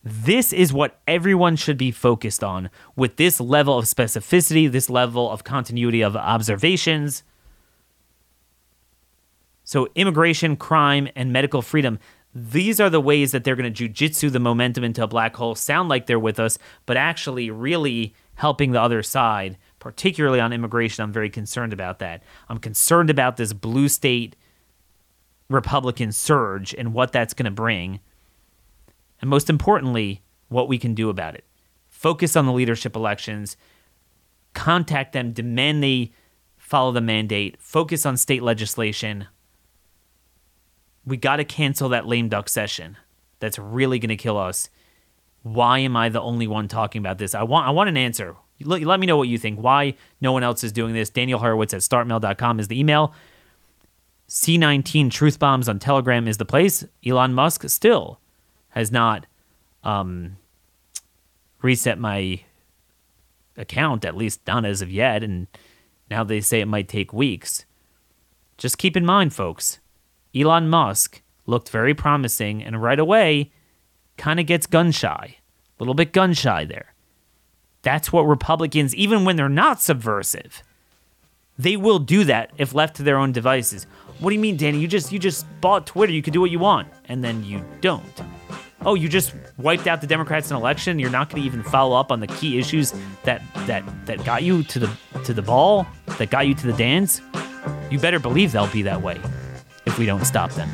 [0.04, 5.30] This is what everyone should be focused on with this level of specificity, this level
[5.30, 7.22] of continuity of observations.
[9.62, 12.00] So, immigration, crime, and medical freedom
[12.34, 15.54] these are the ways that they're going to jujitsu the momentum into a black hole,
[15.54, 21.02] sound like they're with us, but actually really helping the other side particularly on immigration.
[21.02, 22.22] I'm very concerned about that.
[22.48, 24.36] I'm concerned about this blue state
[25.50, 27.98] Republican surge and what that's going to bring.
[29.20, 31.44] And most importantly, what we can do about it.
[31.88, 33.56] Focus on the leadership elections,
[34.54, 36.12] contact them, demand they
[36.56, 39.26] follow the mandate, focus on state legislation.
[41.04, 42.96] We got to cancel that lame duck session.
[43.40, 44.68] That's really going to kill us.
[45.42, 47.34] Why am I the only one talking about this?
[47.34, 48.36] I want I want an answer.
[48.60, 49.58] Let, let me know what you think.
[49.58, 51.10] Why no one else is doing this?
[51.10, 53.12] Daniel Horowitz at startmail.com is the email.
[54.28, 56.84] C19 Truth Bombs on Telegram is the place.
[57.04, 58.20] Elon Musk still
[58.70, 59.26] has not
[59.84, 60.38] um,
[61.60, 62.40] reset my
[63.56, 65.22] account, at least not as of yet.
[65.22, 65.48] And
[66.10, 67.64] now they say it might take weeks.
[68.56, 69.80] Just keep in mind, folks,
[70.34, 73.50] Elon Musk looked very promising and right away
[74.16, 75.36] kind of gets gun shy.
[75.78, 76.94] A little bit gun shy there.
[77.82, 80.62] That's what Republicans, even when they're not subversive,
[81.58, 83.86] they will do that if left to their own devices.
[84.20, 84.78] What do you mean, Danny?
[84.78, 86.12] You just you just bought Twitter.
[86.12, 88.22] You could do what you want, and then you don't.
[88.84, 90.98] Oh, you just wiped out the Democrats in election.
[90.98, 94.44] You're not going to even follow up on the key issues that that that got
[94.44, 94.90] you to the
[95.24, 95.86] to the ball,
[96.18, 97.20] that got you to the dance.
[97.90, 99.20] You better believe they'll be that way
[99.92, 100.70] if we don't stop them.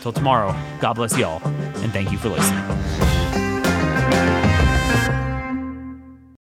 [0.00, 1.46] Till tomorrow, God bless y'all,
[1.82, 2.64] and thank you for listening.